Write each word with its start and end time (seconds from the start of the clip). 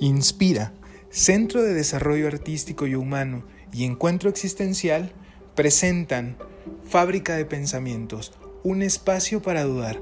Inspira, 0.00 0.72
Centro 1.10 1.62
de 1.62 1.74
Desarrollo 1.74 2.28
Artístico 2.28 2.86
y 2.86 2.94
Humano 2.94 3.44
y 3.72 3.84
Encuentro 3.84 4.30
Existencial 4.30 5.12
presentan 5.56 6.36
Fábrica 6.84 7.34
de 7.34 7.44
Pensamientos, 7.44 8.32
un 8.62 8.82
espacio 8.82 9.42
para 9.42 9.64
dudar, 9.64 9.98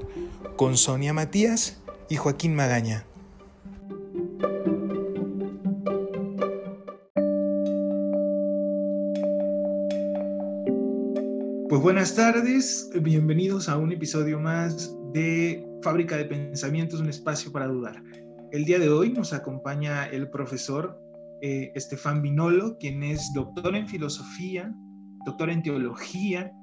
con 0.55 0.77
Sonia 0.77 1.13
Matías 1.13 1.81
y 2.09 2.15
Joaquín 2.17 2.55
Magaña. 2.55 3.05
Pues 11.69 11.81
buenas 11.81 12.15
tardes, 12.15 12.89
bienvenidos 13.01 13.67
a 13.67 13.77
un 13.77 13.91
episodio 13.91 14.39
más 14.39 14.95
de 15.13 15.67
Fábrica 15.81 16.17
de 16.17 16.25
Pensamientos, 16.25 16.99
un 16.99 17.09
espacio 17.09 17.51
para 17.51 17.67
dudar. 17.67 18.03
El 18.51 18.63
día 18.63 18.79
de 18.79 18.89
hoy 18.89 19.11
nos 19.11 19.33
acompaña 19.33 20.05
el 20.05 20.29
profesor 20.29 20.97
eh, 21.41 21.69
Estefan 21.75 22.21
Vinolo, 22.21 22.77
quien 22.77 23.03
es 23.03 23.33
doctor 23.33 23.75
en 23.75 23.89
filosofía, 23.89 24.73
doctor 25.25 25.49
en 25.49 25.61
teología, 25.61 26.53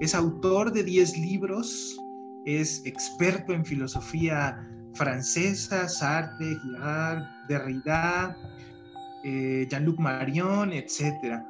es 0.00 0.14
autor 0.14 0.72
de 0.72 0.84
10 0.84 1.18
libros, 1.18 1.98
es 2.44 2.80
experto 2.86 3.52
en 3.52 3.64
filosofía 3.64 4.56
francesa, 4.94 5.88
Sartre, 5.88 6.56
Girard, 6.62 7.24
Derrida, 7.48 8.36
eh, 9.24 9.66
Jean-Luc 9.68 9.98
Marion, 9.98 10.72
etc. 10.72 11.42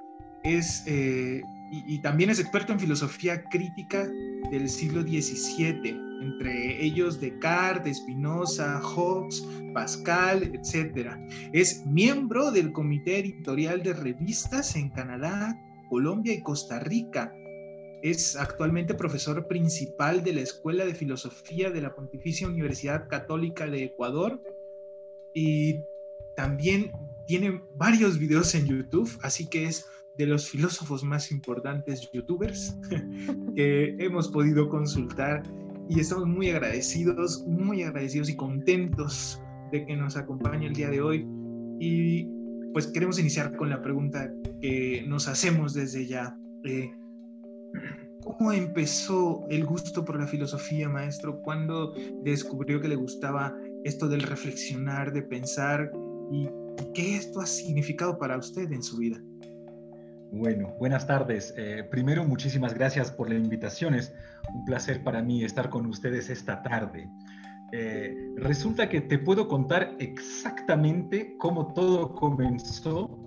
Es, 0.43 0.85
eh, 0.87 1.43
y, 1.71 1.97
y 1.97 1.99
también 1.99 2.31
es 2.31 2.41
experto 2.41 2.73
en 2.73 2.81
filosofía 2.81 3.45
crítica 3.45 4.09
del 4.51 4.71
siglo 4.71 5.03
XVII 5.03 6.06
entre 6.21 6.83
ellos 6.85 7.21
Descartes, 7.21 7.99
Spinoza, 7.99 8.81
Hobbes, 8.81 9.47
Pascal, 9.75 10.43
etc. 10.55 11.11
Es 11.53 11.85
miembro 11.87 12.51
del 12.51 12.73
comité 12.73 13.19
editorial 13.19 13.83
de 13.83 13.93
revistas 13.93 14.77
en 14.77 14.91
Canadá, 14.91 15.55
Colombia 15.89 16.33
y 16.33 16.43
Costa 16.43 16.81
Rica. 16.81 17.35
Es 18.03 18.37
actualmente 18.37 18.95
profesor 18.95 19.47
principal 19.47 20.23
de 20.23 20.35
la 20.35 20.41
Escuela 20.41 20.85
de 20.85 20.95
Filosofía 20.95 21.71
de 21.71 21.81
la 21.81 21.95
Pontificia 21.95 22.47
Universidad 22.47 23.09
Católica 23.09 23.67
de 23.67 23.85
Ecuador 23.85 24.43
y 25.35 25.81
también 26.37 26.93
tiene 27.27 27.63
varios 27.75 28.19
videos 28.19 28.55
en 28.55 28.67
YouTube, 28.67 29.11
así 29.23 29.49
que 29.49 29.65
es 29.65 29.87
de 30.17 30.27
los 30.27 30.49
filósofos 30.49 31.05
más 31.05 31.31
importantes 31.31 32.11
youtubers 32.13 32.75
que 33.57 33.97
hemos 33.99 34.29
podido 34.29 34.69
consultar 34.69 35.43
y 35.89 36.01
estamos 36.01 36.27
muy 36.27 36.51
agradecidos, 36.51 37.45
muy 37.47 37.83
agradecidos 37.83 38.29
y 38.29 38.37
contentos 38.37 39.43
de 39.73 39.85
que 39.87 39.97
nos 39.97 40.17
acompañe 40.17 40.67
el 40.67 40.73
día 40.73 40.91
de 40.91 41.01
hoy. 41.01 41.27
Y 41.81 42.29
pues 42.73 42.89
queremos 42.89 43.19
iniciar 43.19 43.57
con 43.57 43.71
la 43.71 43.81
pregunta 43.83 44.31
que 44.61 45.05
nos 45.07 45.29
hacemos 45.29 45.75
desde 45.75 46.07
ya. 46.07 46.37
Eh, 46.65 46.91
¿Cómo 48.23 48.51
empezó 48.53 49.47
el 49.51 49.65
gusto 49.65 50.05
por 50.05 50.19
la 50.19 50.27
filosofía, 50.27 50.89
maestro? 50.89 51.41
¿Cuándo 51.43 51.95
descubrió 52.25 52.81
que 52.81 52.89
le 52.89 52.97
gustaba 52.97 53.55
esto 53.85 54.09
del 54.09 54.23
reflexionar, 54.23 55.13
de 55.13 55.23
pensar? 55.23 55.93
¿Y 56.33 56.49
qué 56.93 57.17
esto 57.17 57.41
ha 57.41 57.47
significado 57.47 58.19
para 58.19 58.37
usted 58.37 58.71
en 58.73 58.83
su 58.83 58.99
vida? 58.99 59.23
Bueno, 60.33 60.75
buenas 60.79 61.07
tardes. 61.07 61.55
Eh, 61.57 61.87
primero, 61.91 62.25
muchísimas 62.25 62.75
gracias 62.75 63.11
por 63.11 63.29
la 63.29 63.37
invitación. 63.37 63.95
Es 63.95 64.13
un 64.53 64.65
placer 64.65 65.03
para 65.03 65.23
mí 65.23 65.45
estar 65.45 65.71
con 65.71 65.87
ustedes 65.87 66.31
esta 66.31 66.63
tarde. 66.63 67.09
Eh, 67.73 68.15
resulta 68.37 68.89
que 68.89 69.01
te 69.01 69.19
puedo 69.19 69.49
contar 69.49 69.95
exactamente 69.99 71.37
cómo 71.39 71.73
todo 71.73 72.15
comenzó, 72.15 73.19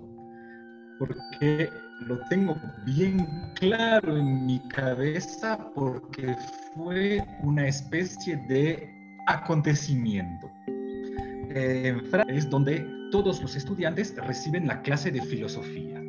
porque 0.98 1.68
lo 2.06 2.18
tengo 2.28 2.56
bien 2.84 3.26
claro 3.54 4.16
en 4.16 4.46
mi 4.46 4.60
cabeza, 4.68 5.58
porque 5.74 6.36
fue 6.74 7.22
una 7.42 7.66
especie 7.66 8.36
de 8.48 8.88
acontecimiento. 9.26 10.50
Eh, 10.68 11.82
en 11.86 12.04
Francia 12.06 12.34
es 12.34 12.48
donde 12.48 12.86
todos 13.10 13.42
los 13.42 13.56
estudiantes 13.56 14.14
reciben 14.16 14.66
la 14.66 14.80
clase 14.82 15.10
de 15.10 15.20
filosofía. 15.22 15.99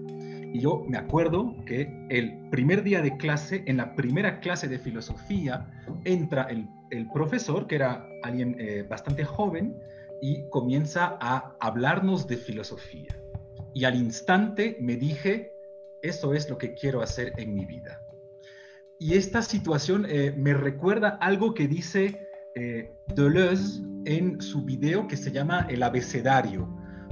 Y 0.54 0.60
yo 0.60 0.84
me 0.88 0.98
acuerdo 0.98 1.56
que 1.66 1.90
el 2.10 2.50
primer 2.50 2.84
día 2.84 3.02
de 3.02 3.16
clase, 3.16 3.64
en 3.68 3.78
la 3.78 3.96
primera 3.96 4.40
clase 4.42 4.68
de 4.68 4.80
filosofía, 4.80 5.70
entra 6.04 6.48
el, 6.50 6.68
profesor, 7.14 7.68
que 7.68 7.76
era 7.76 8.06
alguien 8.22 8.58
eh, 8.60 8.86
bastante 8.88 9.24
joven, 9.24 9.78
y 10.22 10.48
comienza 10.50 11.18
a 11.22 11.56
hablarnos 11.62 12.28
de 12.28 12.36
filosofía. 12.36 13.16
Y 13.74 13.86
al 13.86 13.96
instante 13.96 14.78
me 14.82 14.98
dije, 14.98 15.54
eso 16.02 16.34
es 16.34 16.50
lo 16.50 16.58
que 16.58 16.74
quiero 16.74 17.02
hacer 17.02 17.32
en 17.38 17.54
mi 17.54 17.66
vida. 17.66 18.02
Y 19.00 19.16
esta 19.16 19.42
situación 19.42 20.06
eh, 20.08 20.34
me 20.38 20.54
recuerda 20.54 21.18
algo 21.22 21.54
que 21.54 21.68
dice 21.68 22.28
eh, 22.56 22.94
Deleuze 23.16 23.82
en 24.06 24.42
su 24.42 24.64
video 24.64 25.08
que 25.08 25.16
se 25.16 25.32
llama 25.32 25.66
El 25.70 25.82
abecedario, 25.82 26.68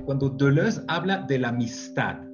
cuando 0.06 0.30
Deleuze 0.30 0.82
habla 0.88 1.20
de 1.28 1.40
la 1.40 1.50
amistad 1.50 2.29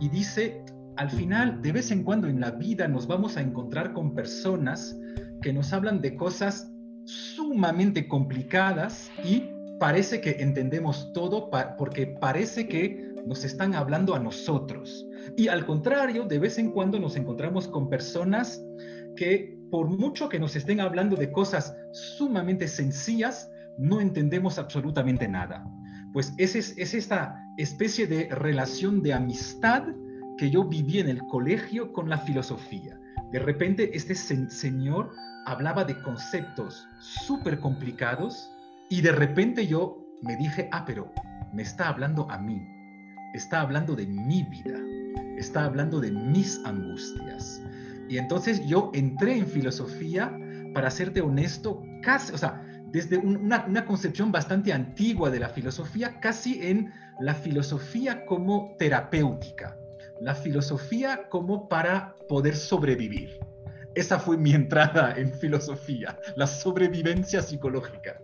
y 0.00 0.08
dice, 0.08 0.64
al 0.96 1.10
final, 1.10 1.62
de 1.62 1.72
vez 1.72 1.90
en 1.90 2.02
cuando 2.02 2.28
en 2.28 2.40
la 2.40 2.50
vida 2.50 2.88
nos 2.88 3.06
vamos 3.06 3.36
a 3.36 3.40
encontrar 3.40 3.92
con 3.92 4.14
personas 4.14 4.98
que 5.42 5.52
nos 5.52 5.72
hablan 5.72 6.00
de 6.00 6.16
cosas 6.16 6.72
sumamente 7.04 8.08
complicadas 8.08 9.10
y 9.24 9.44
parece 9.78 10.20
que 10.20 10.42
entendemos 10.42 11.12
todo 11.12 11.50
porque 11.78 12.06
parece 12.06 12.68
que 12.68 13.14
nos 13.26 13.44
están 13.44 13.74
hablando 13.74 14.14
a 14.14 14.18
nosotros. 14.18 15.06
Y 15.36 15.48
al 15.48 15.66
contrario, 15.66 16.24
de 16.24 16.38
vez 16.38 16.58
en 16.58 16.70
cuando 16.70 16.98
nos 16.98 17.16
encontramos 17.16 17.68
con 17.68 17.88
personas 17.88 18.62
que 19.16 19.58
por 19.70 19.88
mucho 19.88 20.28
que 20.28 20.38
nos 20.38 20.56
estén 20.56 20.80
hablando 20.80 21.16
de 21.16 21.30
cosas 21.30 21.76
sumamente 21.92 22.66
sencillas, 22.66 23.50
no 23.76 24.00
entendemos 24.00 24.58
absolutamente 24.58 25.28
nada. 25.28 25.64
Pues 26.12 26.32
es, 26.38 26.54
es 26.56 26.94
esta 26.94 27.36
especie 27.58 28.06
de 28.06 28.28
relación 28.30 29.02
de 29.02 29.12
amistad 29.12 29.82
que 30.38 30.48
yo 30.48 30.64
viví 30.64 31.00
en 31.00 31.08
el 31.08 31.18
colegio 31.26 31.92
con 31.92 32.08
la 32.08 32.18
filosofía. 32.18 32.98
De 33.32 33.40
repente 33.40 33.90
este 33.94 34.14
señor 34.14 35.10
hablaba 35.44 35.84
de 35.84 36.00
conceptos 36.02 36.86
súper 37.00 37.58
complicados 37.58 38.48
y 38.88 39.00
de 39.00 39.12
repente 39.12 39.66
yo 39.66 39.98
me 40.22 40.36
dije, 40.36 40.68
ah, 40.72 40.84
pero 40.86 41.12
me 41.52 41.62
está 41.62 41.88
hablando 41.88 42.30
a 42.30 42.38
mí, 42.38 42.64
está 43.34 43.60
hablando 43.60 43.96
de 43.96 44.06
mi 44.06 44.44
vida, 44.44 44.78
está 45.36 45.64
hablando 45.64 46.00
de 46.00 46.12
mis 46.12 46.64
angustias. 46.64 47.60
Y 48.08 48.18
entonces 48.18 48.64
yo 48.66 48.90
entré 48.94 49.36
en 49.36 49.46
filosofía, 49.46 50.32
para 50.74 50.90
serte 50.90 51.20
honesto, 51.20 51.82
casi, 52.02 52.32
o 52.32 52.38
sea, 52.38 52.62
desde 52.90 53.18
una, 53.18 53.84
concepción 53.84 54.32
bastante 54.32 54.72
antigua 54.72 55.30
de 55.30 55.40
la 55.40 55.48
filosofía, 55.48 56.20
casi 56.20 56.66
en 56.66 56.92
la 57.20 57.34
filosofía 57.34 58.24
como 58.24 58.76
terapéutica, 58.78 59.76
la 60.20 60.34
filosofía 60.34 61.28
como 61.28 61.68
para 61.68 62.14
poder 62.28 62.54
sobrevivir. 62.54 63.38
Esa 63.94 64.18
fue 64.18 64.36
mi 64.36 64.52
entrada 64.54 65.14
en 65.16 65.32
filosofía, 65.32 66.18
la 66.36 66.46
sobrevivencia 66.46 67.42
psicológica. 67.42 68.20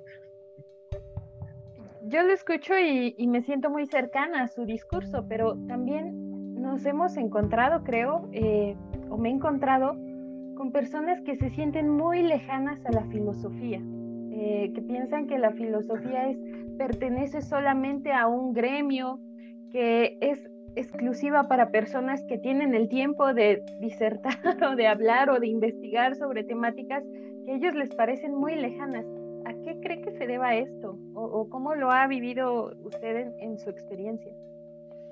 Yo 2.07 2.23
lo 2.23 2.33
escucho 2.33 2.79
y, 2.79 3.15
y 3.17 3.27
me 3.27 3.43
siento 3.43 3.71
muy 3.71 3.87
cercana 3.87 4.43
a 4.43 4.49
su 4.49 4.67
discurso, 4.67 5.27
pero 5.27 5.57
también 5.67 6.55
nos 6.61 6.85
hemos 6.85 7.17
encontrado, 7.17 7.83
creo, 7.83 8.29
eh, 8.33 8.77
o 9.09 9.17
me 9.17 9.31
he 9.31 9.33
encontrado 9.33 9.97
con 10.55 10.71
personas 10.71 11.21
que 11.23 11.37
se 11.37 11.51
sienten 11.51 11.89
muy 11.89 12.23
lejanas 12.23 12.79
a 12.85 12.93
la 12.93 13.05
filosofía 13.07 13.81
eh, 14.37 14.73
que 14.75 14.83
piensan 14.83 15.29
que 15.29 15.39
la 15.39 15.53
filosofía 15.53 16.29
es, 16.29 16.37
pertenece 16.77 17.41
solamente 17.41 18.13
a 18.13 18.27
un 18.27 18.53
gremio, 18.53 19.21
que 19.71 20.19
es 20.21 20.41
exclusiva 20.75 21.47
para 21.47 21.71
personas 21.71 22.21
que 22.29 22.39
tienen 22.39 22.75
el 22.75 22.89
tiempo 22.89 23.33
de 23.33 23.63
disertar 23.81 24.35
o 24.73 24.75
de 24.75 24.89
hablar 24.89 25.31
o 25.31 25.39
de 25.39 25.47
investigar 25.47 26.17
sobre 26.17 26.43
temáticas 26.43 27.05
que 27.45 27.53
a 27.53 27.55
ellos 27.55 27.77
les 27.77 27.95
parecen 27.95 28.35
muy 28.35 28.57
lejanas. 28.57 29.05
¿A 29.45 29.53
qué 29.63 29.79
cree 29.81 30.03
que 30.03 30.19
se 30.19 30.27
deba 30.27 30.57
esto? 30.57 30.99
¿O, 31.15 31.49
cómo 31.49 31.77
lo 31.77 31.93
ha 31.93 32.09
vivido 32.09 32.73
usted 32.83 33.29
en, 33.39 33.57
su 33.61 33.71
experiencia? 33.71 34.33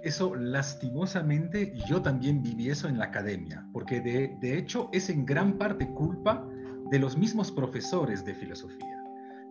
Eso, 0.02 0.34
lastimosamente, 0.34 1.74
yo 1.86 2.02
también 2.02 2.42
viví 2.42 2.70
eso 2.70 2.88
en 2.88 2.98
la 2.98 3.04
academia, 3.04 3.64
porque 3.72 4.00
de, 4.00 4.34
de 4.40 4.58
hecho 4.58 4.88
es 4.92 5.10
en 5.10 5.24
gran 5.24 5.58
parte 5.58 5.86
culpa 5.94 6.44
de 6.90 6.98
los 6.98 7.16
mismos 7.16 7.52
profesores 7.52 8.24
de 8.24 8.34
filosofía 8.34 9.01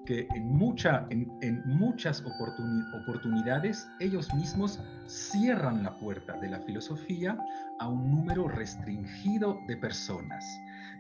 que 0.06 0.28
en, 0.36 0.48
mucha, 0.48 1.06
en, 1.10 1.62
muchas 1.66 2.24
oportunidades 2.24 3.88
ellos 4.00 4.34
mismos 4.34 4.80
cierran 5.08 5.84
la 5.84 5.98
puerta 5.98 6.38
de 6.40 6.50
la 6.50 6.60
filosofía 6.60 7.38
a 7.80 7.88
un 7.88 8.10
número 8.10 8.48
restringido 8.48 9.60
de 9.68 9.78
personas. 9.78 10.46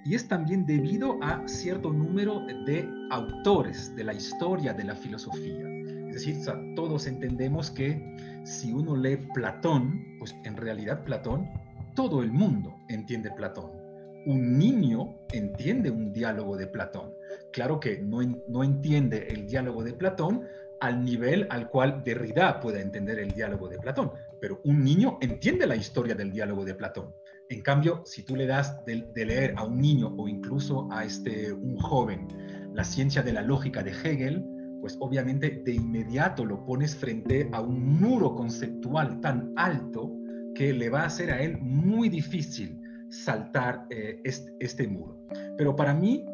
Y 0.03 0.15
es 0.15 0.27
también 0.27 0.65
debido 0.65 1.17
a 1.21 1.47
cierto 1.47 1.91
número 1.91 2.41
de 2.65 2.89
autores 3.11 3.95
de 3.95 4.03
la 4.03 4.13
historia 4.13 4.73
de 4.73 4.83
la 4.83 4.95
filosofía. 4.95 5.67
Es 6.07 6.25
decir, 6.25 6.37
todos 6.75 7.07
entendemos 7.07 7.71
que 7.71 8.41
si 8.43 8.73
uno 8.73 8.95
lee 8.97 9.17
Platón, 9.33 10.17
pues 10.19 10.35
en 10.43 10.57
realidad 10.57 11.03
Platón, 11.03 11.49
todo 11.95 12.21
el 12.21 12.31
mundo 12.31 12.77
entiende 12.89 13.31
Platón. 13.31 13.71
Un 14.25 14.57
niño 14.57 15.15
entiende 15.31 15.89
un 15.89 16.11
diálogo 16.11 16.57
de 16.57 16.67
Platón. 16.67 17.11
Claro 17.51 17.79
que 17.79 17.99
no, 17.99 18.21
no 18.47 18.63
entiende 18.63 19.27
el 19.29 19.47
diálogo 19.47 19.83
de 19.83 19.93
Platón 19.93 20.43
al 20.79 21.05
nivel 21.05 21.47
al 21.49 21.69
cual 21.69 22.03
Derrida 22.03 22.59
puede 22.59 22.81
entender 22.81 23.19
el 23.19 23.31
diálogo 23.31 23.69
de 23.69 23.77
Platón, 23.77 24.11
pero 24.39 24.59
un 24.63 24.83
niño 24.83 25.17
entiende 25.21 25.67
la 25.67 25.75
historia 25.75 26.15
del 26.15 26.31
diálogo 26.31 26.65
de 26.65 26.73
Platón. 26.73 27.13
En 27.49 27.61
cambio, 27.61 28.01
si 28.05 28.23
tú 28.23 28.35
le 28.35 28.47
das 28.47 28.83
de, 28.85 29.05
leer 29.13 29.53
a 29.57 29.65
un 29.65 29.79
niño 29.79 30.15
o 30.17 30.27
incluso 30.27 30.87
a 30.91 31.03
este, 31.03 31.51
un 31.51 31.77
joven 31.77 32.27
la 32.73 32.83
ciencia 32.83 33.21
de 33.21 33.33
la 33.33 33.41
lógica 33.41 33.83
de 33.83 33.91
Hegel, 33.91 34.45
pues 34.79 34.97
obviamente 34.99 35.61
de 35.63 35.73
inmediato 35.73 36.45
lo 36.45 36.65
pones 36.65 36.95
frente 36.95 37.49
a 37.51 37.61
un 37.61 37.99
muro 37.99 38.35
conceptual 38.35 39.19
tan 39.21 39.53
alto 39.57 40.11
que 40.55 40.73
le 40.73 40.89
va 40.89 41.01
a 41.01 41.05
hacer 41.07 41.31
a 41.31 41.41
él 41.41 41.57
muy 41.59 42.09
difícil 42.09 42.79
saltar 43.09 43.85
eh, 43.89 44.21
este, 44.23 44.87
muro. 44.87 45.19
Pero 45.57 45.75
para 45.75 45.93
mí, 45.93 46.25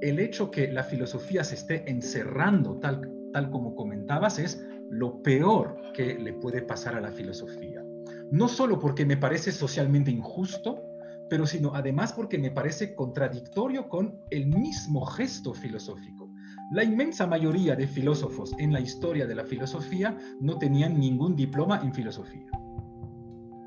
el 0.00 0.18
hecho 0.18 0.50
que 0.50 0.72
la 0.72 0.84
filosofía 0.84 1.44
se 1.44 1.54
esté 1.54 1.90
encerrando, 1.90 2.78
tal, 2.78 3.10
tal 3.32 3.50
como 3.50 3.74
comentabas, 3.74 4.38
es 4.38 4.66
lo 4.90 5.22
peor 5.22 5.76
que 5.92 6.18
le 6.18 6.32
puede 6.34 6.62
pasar 6.62 6.94
a 6.94 7.00
la 7.00 7.10
filosofía. 7.10 7.84
No 8.30 8.48
solo 8.48 8.78
porque 8.78 9.04
me 9.06 9.16
parece 9.16 9.52
socialmente 9.52 10.10
injusto, 10.10 10.82
pero 11.30 11.46
sino 11.46 11.74
además 11.74 12.12
porque 12.12 12.38
me 12.38 12.50
parece 12.50 12.94
contradictorio 12.94 13.88
con 13.88 14.20
el 14.30 14.46
mismo 14.46 15.04
gesto 15.06 15.54
filosófico. 15.54 16.30
La 16.72 16.84
inmensa 16.84 17.26
mayoría 17.26 17.76
de 17.76 17.86
filósofos 17.86 18.52
en 18.58 18.72
la 18.72 18.80
historia 18.80 19.26
de 19.26 19.34
la 19.34 19.44
filosofía 19.44 20.16
no 20.40 20.58
tenían 20.58 20.98
ningún 20.98 21.36
diploma 21.36 21.80
en 21.82 21.94
filosofía. 21.94 22.46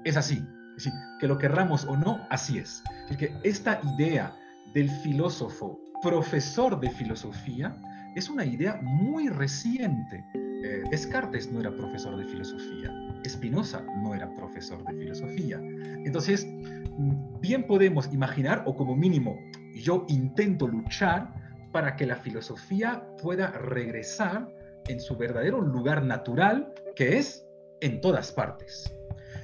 Es 0.03 0.17
así, 0.17 0.35
es 0.77 0.83
decir, 0.83 0.93
que 1.19 1.27
lo 1.27 1.37
querramos 1.37 1.85
o 1.85 1.97
no, 1.97 2.25
así 2.29 2.59
es. 2.59 2.83
Es 3.09 3.17
que 3.17 3.33
esta 3.43 3.81
idea 3.95 4.35
del 4.73 4.89
filósofo 4.89 5.79
profesor 6.01 6.79
de 6.79 6.89
filosofía 6.89 7.75
es 8.15 8.29
una 8.29 8.45
idea 8.45 8.79
muy 8.81 9.29
reciente. 9.29 10.25
Eh, 10.35 10.83
Descartes 10.89 11.51
no 11.51 11.59
era 11.59 11.71
profesor 11.71 12.17
de 12.17 12.25
filosofía, 12.25 12.91
Spinoza 13.27 13.81
no 14.01 14.15
era 14.15 14.33
profesor 14.33 14.83
de 14.85 14.93
filosofía. 14.93 15.59
Entonces, 16.05 16.45
mm, 16.45 17.39
bien 17.39 17.67
podemos 17.67 18.11
imaginar, 18.11 18.63
o 18.65 18.75
como 18.75 18.95
mínimo 18.95 19.37
yo 19.75 20.05
intento 20.07 20.67
luchar 20.67 21.33
para 21.71 21.95
que 21.95 22.07
la 22.07 22.15
filosofía 22.15 23.07
pueda 23.21 23.51
regresar 23.51 24.47
en 24.87 24.99
su 24.99 25.15
verdadero 25.15 25.61
lugar 25.61 26.03
natural, 26.03 26.73
que 26.95 27.17
es 27.17 27.45
en 27.81 28.01
todas 28.01 28.31
partes. 28.31 28.91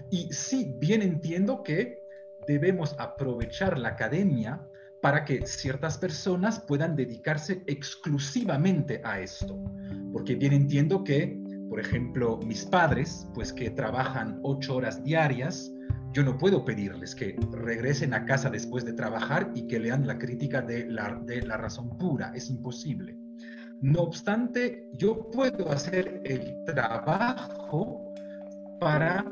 Y 0.09 0.31
sí, 0.33 0.75
bien 0.79 1.01
entiendo 1.01 1.61
que 1.63 2.01
debemos 2.47 2.95
aprovechar 2.97 3.77
la 3.77 3.89
academia 3.89 4.67
para 5.03 5.25
que 5.25 5.45
ciertas 5.45 5.97
personas 5.97 6.61
puedan 6.61 6.95
dedicarse 6.95 7.61
exclusivamente 7.67 9.01
a 9.03 9.19
esto. 9.19 9.61
Porque 10.13 10.35
bien 10.35 10.53
entiendo 10.53 11.03
que, 11.03 11.37
por 11.69 11.81
ejemplo, 11.81 12.39
mis 12.45 12.63
padres, 12.63 13.27
pues 13.33 13.51
que 13.51 13.69
trabajan 13.69 14.39
ocho 14.43 14.77
horas 14.77 15.03
diarias, 15.03 15.69
yo 16.13 16.23
no 16.23 16.37
puedo 16.37 16.63
pedirles 16.63 17.13
que 17.15 17.35
regresen 17.51 18.13
a 18.13 18.23
casa 18.23 18.49
después 18.49 18.85
de 18.85 18.93
trabajar 18.93 19.51
y 19.53 19.67
que 19.67 19.77
lean 19.77 20.07
la 20.07 20.17
crítica 20.17 20.61
de 20.61 20.89
la, 20.89 21.19
de 21.25 21.41
la 21.41 21.57
razón 21.57 21.97
pura. 21.97 22.31
Es 22.33 22.49
imposible. 22.49 23.17
No 23.81 24.03
obstante, 24.03 24.87
yo 24.93 25.29
puedo 25.31 25.69
hacer 25.69 26.21
el 26.23 26.63
trabajo 26.63 28.13
para 28.79 29.25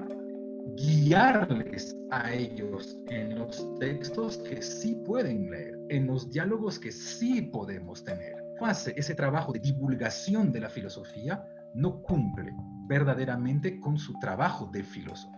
guiarles 0.75 1.95
a 2.11 2.33
ellos 2.33 2.97
en 3.09 3.37
los 3.37 3.67
textos 3.79 4.37
que 4.37 4.61
sí 4.61 4.95
pueden 5.05 5.49
leer, 5.49 5.79
en 5.89 6.07
los 6.07 6.29
diálogos 6.29 6.79
que 6.79 6.91
sí 6.91 7.41
podemos 7.41 8.03
tener. 8.03 8.35
Hace 8.61 8.93
ese 8.95 9.15
trabajo 9.15 9.51
de 9.53 9.59
divulgación 9.59 10.51
de 10.51 10.61
la 10.61 10.69
filosofía 10.69 11.43
no 11.73 12.01
cumple 12.03 12.53
verdaderamente 12.87 13.79
con 13.79 13.97
su 13.97 14.13
trabajo 14.19 14.69
de 14.71 14.83
filósofo. 14.83 15.35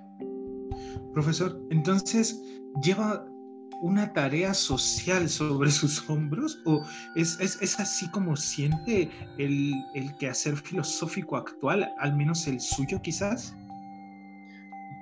Profesor, 1.13 1.61
entonces, 1.69 2.41
¿lleva 2.81 3.25
una 3.81 4.11
tarea 4.13 4.53
social 4.53 5.29
sobre 5.29 5.71
sus 5.71 6.09
hombros? 6.09 6.59
¿O 6.65 6.83
es, 7.15 7.79
así 7.79 8.09
como 8.09 8.35
siente 8.35 9.09
el, 9.37 9.73
el, 9.93 10.15
quehacer 10.17 10.57
filosófico 10.57 11.37
actual, 11.37 11.89
al 11.97 12.15
menos 12.15 12.47
el 12.47 12.59
suyo 12.59 13.01
quizás? 13.01 13.55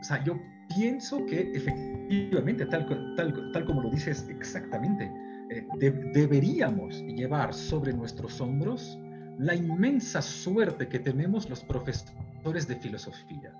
O 0.01 0.03
sea, 0.03 0.23
yo 0.23 0.39
pienso 0.67 1.25
que 1.27 1.51
efectivamente, 1.53 2.65
tal, 2.65 2.87
tal, 3.15 3.51
tal 3.53 3.65
como 3.65 3.83
lo 3.83 3.89
dices 3.89 4.27
exactamente, 4.29 5.09
eh, 5.51 5.65
deberíamos 6.13 7.01
llevar 7.03 7.53
sobre 7.53 7.93
nuestros 7.93 8.41
hombros 8.41 8.97
la 9.37 9.53
inmensa 9.53 10.21
suerte 10.21 10.87
que 10.87 10.99
tenemos 10.99 11.49
los 11.49 11.63
profesores 11.63 12.67
de 12.67 12.75
filosofía. 12.77 13.53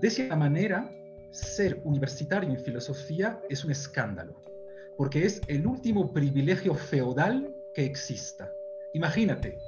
De 0.00 0.08
esa 0.08 0.36
manera, 0.36 0.90
ser 1.30 1.80
universitario 1.84 2.50
en 2.50 2.58
filosofía 2.58 3.40
es 3.48 3.64
un 3.64 3.70
escándalo, 3.70 4.40
porque 4.96 5.24
es 5.24 5.40
el 5.48 5.66
último 5.66 6.12
privilegio 6.12 6.74
feudal 6.74 7.54
que 7.74 7.84
exista. 7.84 8.50
Imagínate, 8.92 9.58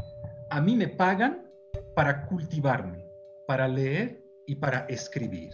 a 0.51 0.61
mí 0.61 0.77
me 0.77 0.89
pagan 0.89 1.51
para 1.95 2.27
cultivarme, 2.27 3.09
para 3.47 3.67
leer 3.67 4.23
y 4.47 4.55
para 4.57 4.87
escribir. 4.87 5.53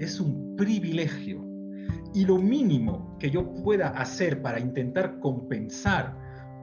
Es 0.00 0.18
un 0.18 0.56
privilegio. 0.56 1.46
Y 2.12 2.24
lo 2.24 2.38
mínimo 2.38 3.16
que 3.20 3.30
yo 3.30 3.54
pueda 3.62 3.88
hacer 3.90 4.42
para 4.42 4.58
intentar 4.58 5.20
compensar 5.20 6.16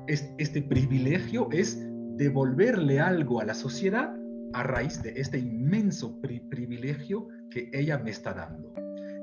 este 0.07 0.61
privilegio 0.61 1.47
es 1.51 1.79
devolverle 2.17 2.99
algo 2.99 3.39
a 3.39 3.45
la 3.45 3.53
sociedad 3.53 4.13
a 4.53 4.63
raíz 4.63 5.01
de 5.03 5.13
este 5.15 5.37
inmenso 5.37 6.19
privilegio 6.21 7.27
que 7.49 7.69
ella 7.73 7.97
me 7.99 8.09
está 8.09 8.33
dando. 8.33 8.73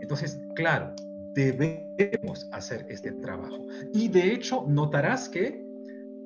Entonces, 0.01 0.39
claro, 0.55 0.95
debemos 1.35 2.49
hacer 2.53 2.87
este 2.89 3.13
trabajo. 3.13 3.67
Y 3.93 4.09
de 4.09 4.33
hecho, 4.33 4.65
notarás 4.69 5.29
que 5.29 5.64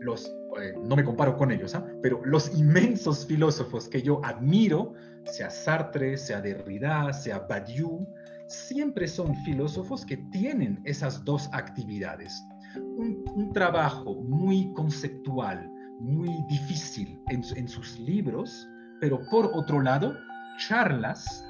los, 0.01 0.27
eh, 0.61 0.75
no 0.83 0.97
me 0.97 1.05
comparo 1.05 1.37
con 1.37 1.51
ellos, 1.51 1.75
¿ah? 1.75 1.85
pero 2.03 2.21
los 2.25 2.57
inmensos 2.59 3.27
filósofos 3.27 3.89
que 3.89 4.03
yo 4.03 4.25
admiro, 4.25 4.95
sea 5.25 5.51
Sartre, 5.51 6.17
sea 6.17 6.41
Derrida, 6.41 7.13
sea 7.13 7.41
Badiou, 7.41 8.07
siempre 8.47 9.07
son 9.07 9.35
filósofos 9.45 10.05
que 10.07 10.17
tienen 10.33 10.81
esas 10.85 11.25
dos 11.25 11.49
actividades. 11.53 12.43
Un, 12.77 13.53
trabajo 13.53 14.15
muy 14.23 14.73
conceptual, 14.75 15.71
muy 16.01 16.31
difícil 16.49 17.21
en 17.29 17.69
sus 17.69 17.99
libros, 17.99 18.69
pero 19.01 19.21
por 19.31 19.47
otro 19.55 19.81
lado, 19.81 20.15
charlas 20.59 21.45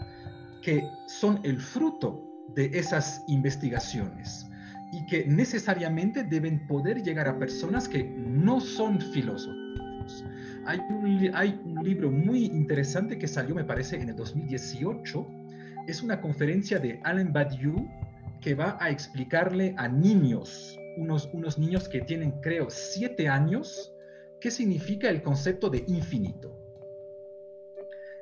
que 0.62 0.82
son 1.06 1.40
el 1.44 1.61
fruto 1.61 2.25
de 2.54 2.66
esas 2.66 3.22
investigaciones 3.28 4.49
y 4.92 5.04
que 5.07 5.26
necesariamente 5.26 6.25
deben 6.25 6.66
poder 6.66 7.02
llegar 7.02 7.28
a 7.28 7.38
personas 7.38 7.88
que 7.88 8.04
no 8.04 8.61
son 8.61 9.00
filósofos. 9.00 10.25
Hay 10.64 10.78
un, 10.78 11.30
hay 11.35 11.61
un 11.64 11.85
libro 11.85 12.11
muy 12.11 12.47
interesante 12.47 13.18
que 13.18 13.28
salió, 13.28 13.54
me 13.54 13.64
parece, 13.64 13.97
en 13.97 14.09
el 14.09 14.16
2018. 14.16 15.26
Es 15.87 16.02
una 16.02 16.21
conferencia 16.21 16.78
de 16.78 17.00
Alain 17.04 17.33
Badiou 17.33 17.88
que 18.40 18.54
va 18.54 18.76
a 18.80 18.90
explicarle 18.90 19.75
a 19.76 19.88
niños, 19.88 20.78
unos, 20.97 21.28
unos 21.33 21.59
niños 21.59 21.88
que 21.88 22.00
tienen, 22.00 22.33
creo, 22.40 22.71
siete 22.71 23.28
años, 23.28 23.92
qué 24.40 24.50
significa 24.50 25.09
el 25.09 25.23
concepto 25.23 25.68
de 25.68 25.85
infinito. 25.88 26.54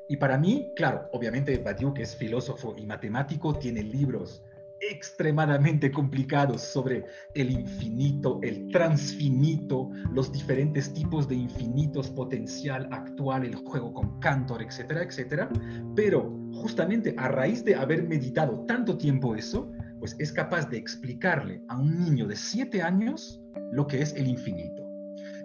Y 0.08 0.16
para 0.16 0.38
mí, 0.38 0.72
claro, 0.76 1.08
obviamente 1.12 1.58
Badiou, 1.58 1.92
que 1.92 2.02
es 2.02 2.14
filósofo 2.14 2.74
y 2.78 2.86
matemático, 2.86 3.54
tiene 3.54 3.82
libros 3.82 4.42
extremadamente 4.80 5.90
complicados 5.90 6.62
sobre 6.62 7.04
el 7.34 7.50
infinito, 7.50 8.38
el 8.42 8.68
transfinito, 8.68 9.90
los 10.12 10.30
diferentes 10.32 10.92
tipos 10.92 11.28
de 11.28 11.36
infinitos 11.36 12.10
potencial 12.10 12.88
actual, 12.92 13.44
el 13.44 13.54
juego 13.54 13.92
con 13.92 14.18
Cantor, 14.20 14.62
etcétera, 14.62 15.02
etcétera. 15.02 15.48
Pero 15.94 16.36
justamente 16.52 17.14
a 17.18 17.28
raíz 17.28 17.64
de 17.64 17.74
haber 17.74 18.06
meditado 18.06 18.64
tanto 18.66 18.96
tiempo 18.96 19.34
eso, 19.34 19.70
pues 19.98 20.14
es 20.18 20.32
capaz 20.32 20.68
de 20.68 20.78
explicarle 20.78 21.62
a 21.68 21.78
un 21.78 21.98
niño 21.98 22.26
de 22.26 22.36
siete 22.36 22.82
años 22.82 23.40
lo 23.72 23.86
que 23.86 24.02
es 24.02 24.14
el 24.14 24.26
infinito. 24.28 24.86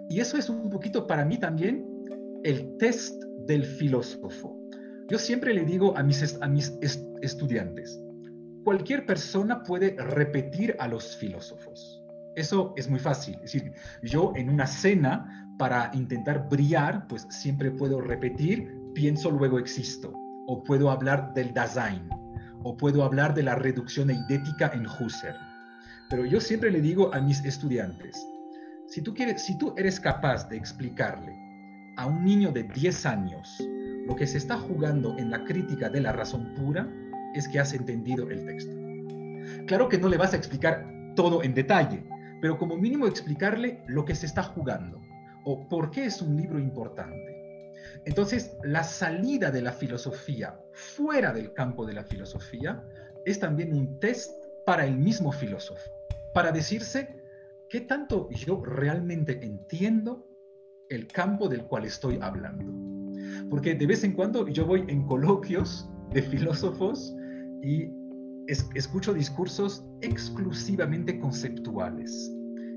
Y 0.08 0.20
eso 0.20 0.36
es 0.36 0.48
un 0.48 0.68
poquito 0.68 1.06
para 1.06 1.24
mí 1.24 1.38
también 1.38 1.86
el 2.44 2.76
test 2.76 3.22
del 3.46 3.64
filósofo. 3.64 4.58
Yo 5.08 5.18
siempre 5.18 5.52
le 5.52 5.64
digo 5.64 5.96
a 5.96 6.02
mis, 6.02 6.38
a 6.40 6.48
mis 6.48 6.72
estudiantes, 7.20 8.01
cualquier 8.64 9.06
persona 9.06 9.62
puede 9.62 9.96
repetir 9.96 10.76
a 10.78 10.88
los 10.88 11.16
filósofos. 11.16 12.02
Eso 12.34 12.72
es 12.76 12.88
muy 12.88 12.98
fácil. 12.98 13.34
Es 13.36 13.52
decir, 13.52 13.72
yo 14.02 14.32
en 14.36 14.48
una 14.48 14.66
cena, 14.66 15.54
para 15.58 15.90
intentar 15.92 16.48
brillar, 16.48 17.06
pues 17.08 17.26
siempre 17.30 17.70
puedo 17.70 18.00
repetir 18.00 18.82
pienso 18.94 19.30
luego 19.30 19.58
existo, 19.58 20.12
o 20.46 20.62
puedo 20.62 20.90
hablar 20.90 21.32
del 21.34 21.52
Dasein, 21.52 22.08
o 22.62 22.76
puedo 22.76 23.04
hablar 23.04 23.34
de 23.34 23.42
la 23.42 23.54
reducción 23.54 24.10
eidética 24.10 24.70
en 24.74 24.86
Husserl. 24.86 25.36
Pero 26.10 26.26
yo 26.26 26.40
siempre 26.40 26.70
le 26.70 26.80
digo 26.80 27.12
a 27.14 27.20
mis 27.20 27.44
estudiantes, 27.44 28.26
si 28.86 29.00
tú, 29.00 29.14
quieres, 29.14 29.42
si 29.42 29.56
tú 29.56 29.74
eres 29.76 29.98
capaz 29.98 30.48
de 30.48 30.56
explicarle 30.56 31.34
a 31.96 32.06
un 32.06 32.24
niño 32.24 32.52
de 32.52 32.64
10 32.64 33.06
años 33.06 33.62
lo 34.06 34.14
que 34.16 34.26
se 34.26 34.38
está 34.38 34.58
jugando 34.58 35.16
en 35.18 35.30
la 35.30 35.44
crítica 35.44 35.88
de 35.88 36.00
la 36.00 36.12
razón 36.12 36.52
pura, 36.54 36.88
es 37.34 37.48
que 37.48 37.58
has 37.58 37.72
entendido 37.72 38.30
el 38.30 38.44
texto. 38.44 38.72
Claro 39.66 39.88
que 39.88 39.98
no 39.98 40.08
le 40.08 40.16
vas 40.16 40.32
a 40.32 40.36
explicar 40.36 40.86
todo 41.14 41.42
en 41.42 41.54
detalle, 41.54 42.04
pero 42.40 42.58
como 42.58 42.76
mínimo 42.76 43.06
explicarle 43.06 43.82
lo 43.86 44.04
que 44.04 44.14
se 44.14 44.26
está 44.26 44.42
jugando 44.42 45.00
o 45.44 45.68
por 45.68 45.90
qué 45.90 46.06
es 46.06 46.22
un 46.22 46.36
libro 46.36 46.58
importante. 46.58 47.72
Entonces, 48.04 48.56
la 48.64 48.84
salida 48.84 49.50
de 49.50 49.62
la 49.62 49.72
filosofía 49.72 50.58
fuera 50.72 51.32
del 51.32 51.52
campo 51.52 51.84
de 51.86 51.94
la 51.94 52.04
filosofía 52.04 52.82
es 53.24 53.38
también 53.38 53.74
un 53.74 53.98
test 54.00 54.32
para 54.64 54.84
el 54.86 54.96
mismo 54.96 55.32
filósofo, 55.32 55.90
para 56.34 56.52
decirse 56.52 57.22
qué 57.68 57.80
tanto 57.80 58.28
yo 58.30 58.62
realmente 58.64 59.44
entiendo 59.44 60.28
el 60.88 61.06
campo 61.06 61.48
del 61.48 61.64
cual 61.64 61.84
estoy 61.84 62.18
hablando. 62.20 62.72
Porque 63.48 63.74
de 63.74 63.86
vez 63.86 64.04
en 64.04 64.12
cuando 64.12 64.46
yo 64.48 64.66
voy 64.66 64.84
en 64.88 65.06
coloquios 65.06 65.88
de 66.10 66.22
filósofos 66.22 67.14
y 67.62 67.90
escucho 68.46 69.14
discursos 69.14 69.84
exclusivamente 70.00 71.18
conceptuales. 71.18 72.30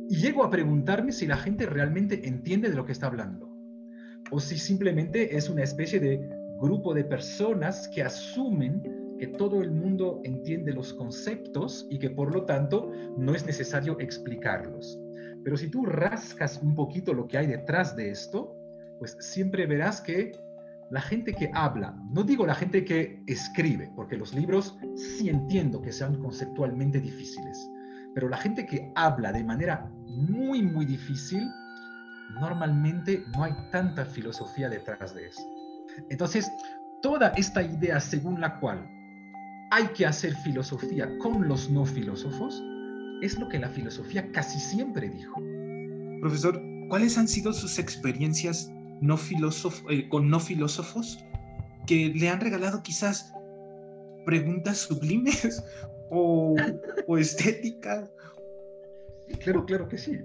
Y 0.10 0.18
llego 0.18 0.44
a 0.44 0.52
preguntarme 0.52 1.12
si 1.12 1.26
la 1.26 1.38
gente 1.38 1.66
realmente 1.66 2.28
entiende 2.28 2.70
de 2.70 2.76
lo 2.76 2.86
que 2.86 2.92
está 2.92 3.08
hablando. 3.08 3.50
O 4.32 4.40
si 4.40 4.58
simplemente 4.58 5.36
es 5.36 5.50
una 5.50 5.64
especie 5.64 6.00
de 6.00 6.30
grupo 6.60 6.94
de 6.94 7.04
personas 7.04 7.88
que 7.90 8.04
asumen 8.04 8.84
que 9.18 9.28
todo 9.28 9.62
el 9.62 9.72
mundo 9.72 10.22
entiende 10.24 10.74
los 10.74 10.94
conceptos 10.94 11.88
y 11.90 12.00
que 12.00 12.10
por 12.10 12.34
lo 12.34 12.46
tanto 12.46 12.92
no 13.18 13.34
es 13.34 13.46
necesario 13.46 14.00
explicarlos. 14.00 15.00
Pero 15.44 15.58
si 15.58 15.70
tú 15.70 15.86
rascas 15.86 16.62
un 16.62 16.76
poquito 16.76 17.14
lo 17.14 17.28
que 17.28 17.38
hay 17.38 17.48
detrás 17.48 17.96
de 17.96 18.10
esto, 18.10 18.58
pues 19.00 19.18
siempre 19.20 19.66
verás 19.68 20.02
que 20.02 20.34
la 20.92 21.02
gente 21.02 21.34
que 21.34 21.50
habla, 21.54 21.96
no 22.12 22.24
digo 22.24 22.46
la 22.46 22.56
gente 22.56 22.86
que 22.86 23.24
escribe, 23.28 23.92
porque 23.96 24.18
los 24.18 24.34
libros 24.34 24.78
sí 24.96 25.30
entiendo 25.30 25.82
que 25.82 25.92
sean 25.92 26.20
conceptualmente 26.20 27.00
difíciles, 27.00 27.70
pero 28.14 28.30
la 28.30 28.38
gente 28.38 28.66
que 28.66 28.92
habla 28.96 29.32
de 29.32 29.44
manera 29.44 29.92
muy, 30.06 30.62
muy 30.62 30.86
difícil, 30.86 31.42
normalmente 32.40 33.24
no 33.34 33.44
hay 33.44 33.54
tanta 33.72 34.06
filosofía 34.06 34.70
detrás 34.70 35.14
de 35.16 35.28
eso. 35.28 35.42
Entonces, 36.10 36.52
toda 37.02 37.30
esta 37.30 37.64
idea 37.64 38.00
según 38.00 38.40
la 38.40 38.60
cual 38.60 38.88
hay 39.72 39.88
que 39.88 40.06
hacer 40.06 40.36
filosofía 40.36 41.10
con 41.20 41.48
los 41.48 41.70
no 41.70 41.86
filósofos, 41.86 42.64
es 43.22 43.38
lo 43.40 43.50
que 43.50 43.60
la 43.60 43.70
filosofía 43.70 44.32
casi 44.32 44.60
siempre 44.60 45.10
dijo. 45.10 45.42
Profesor, 46.22 46.62
¿cuáles 46.90 47.18
han 47.18 47.28
sido 47.28 47.54
sus 47.54 47.80
experiencias 47.80 48.72
no 49.02 49.18
eh, 49.90 50.10
con 50.10 50.30
no 50.30 50.40
filósofos 50.40 51.20
que 51.86 52.12
le 52.16 52.30
han 52.30 52.42
regalado 52.42 52.82
quizás 52.84 53.34
preguntas 54.26 54.78
sublimes 54.78 55.64
o, 56.10 56.56
o 57.08 57.18
estéticas? 57.18 58.10
Claro, 59.40 59.66
claro 59.66 59.88
que 59.88 59.98
sí. 59.98 60.22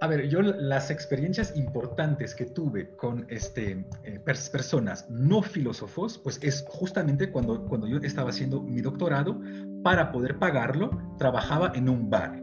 A 0.00 0.06
ver, 0.06 0.28
yo 0.28 0.42
las 0.42 0.90
experiencias 0.90 1.56
importantes 1.56 2.34
que 2.34 2.44
tuve 2.44 2.90
con 2.90 3.24
este, 3.30 3.86
eh, 4.02 4.20
personas 4.20 5.08
no 5.08 5.40
filósofos, 5.40 6.18
pues 6.18 6.38
es 6.42 6.62
justamente 6.68 7.30
cuando, 7.30 7.64
cuando 7.64 7.86
yo 7.86 7.96
estaba 7.98 8.28
haciendo 8.28 8.60
mi 8.60 8.82
doctorado, 8.82 9.40
para 9.82 10.12
poder 10.12 10.38
pagarlo, 10.38 10.90
trabajaba 11.16 11.72
en 11.74 11.88
un 11.88 12.10
bar. 12.10 12.38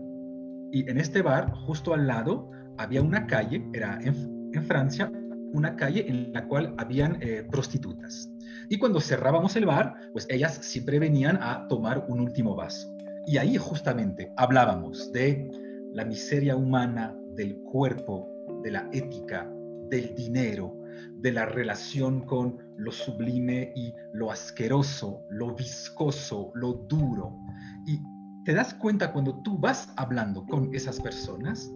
Y 0.71 0.89
en 0.89 0.97
este 0.97 1.21
bar, 1.21 1.51
justo 1.51 1.93
al 1.93 2.07
lado, 2.07 2.49
había 2.77 3.03
una 3.03 3.27
calle, 3.27 3.63
era 3.73 3.99
en, 4.01 4.40
en 4.53 4.63
Francia 4.63 5.11
una 5.53 5.75
calle 5.75 6.05
en 6.07 6.31
la 6.33 6.47
cual 6.47 6.73
habían 6.77 7.17
eh, 7.21 7.45
prostitutas. 7.49 8.29
Y 8.69 8.77
cuando 8.77 9.01
cerrábamos 9.01 9.55
el 9.55 9.65
bar, 9.65 9.95
pues 10.13 10.25
ellas 10.29 10.59
siempre 10.61 10.99
venían 10.99 11.37
a 11.41 11.67
tomar 11.67 12.05
un 12.07 12.21
último 12.21 12.55
vaso. 12.55 12.95
Y 13.27 13.37
ahí 13.37 13.57
justamente 13.57 14.31
hablábamos 14.37 15.11
de 15.11 15.49
la 15.93 16.05
miseria 16.05 16.55
humana, 16.55 17.15
del 17.35 17.57
cuerpo, 17.63 18.29
de 18.63 18.71
la 18.71 18.89
ética, 18.93 19.49
del 19.89 20.15
dinero, 20.15 20.77
de 21.17 21.31
la 21.31 21.45
relación 21.45 22.21
con 22.21 22.57
lo 22.77 22.91
sublime 22.91 23.73
y 23.75 23.93
lo 24.13 24.31
asqueroso, 24.31 25.23
lo 25.29 25.53
viscoso, 25.53 26.51
lo 26.55 26.73
duro. 26.73 27.37
Y 27.85 27.99
te 28.45 28.53
das 28.53 28.73
cuenta 28.73 29.11
cuando 29.11 29.41
tú 29.43 29.57
vas 29.57 29.93
hablando 29.97 30.45
con 30.45 30.73
esas 30.73 30.99
personas 30.99 31.71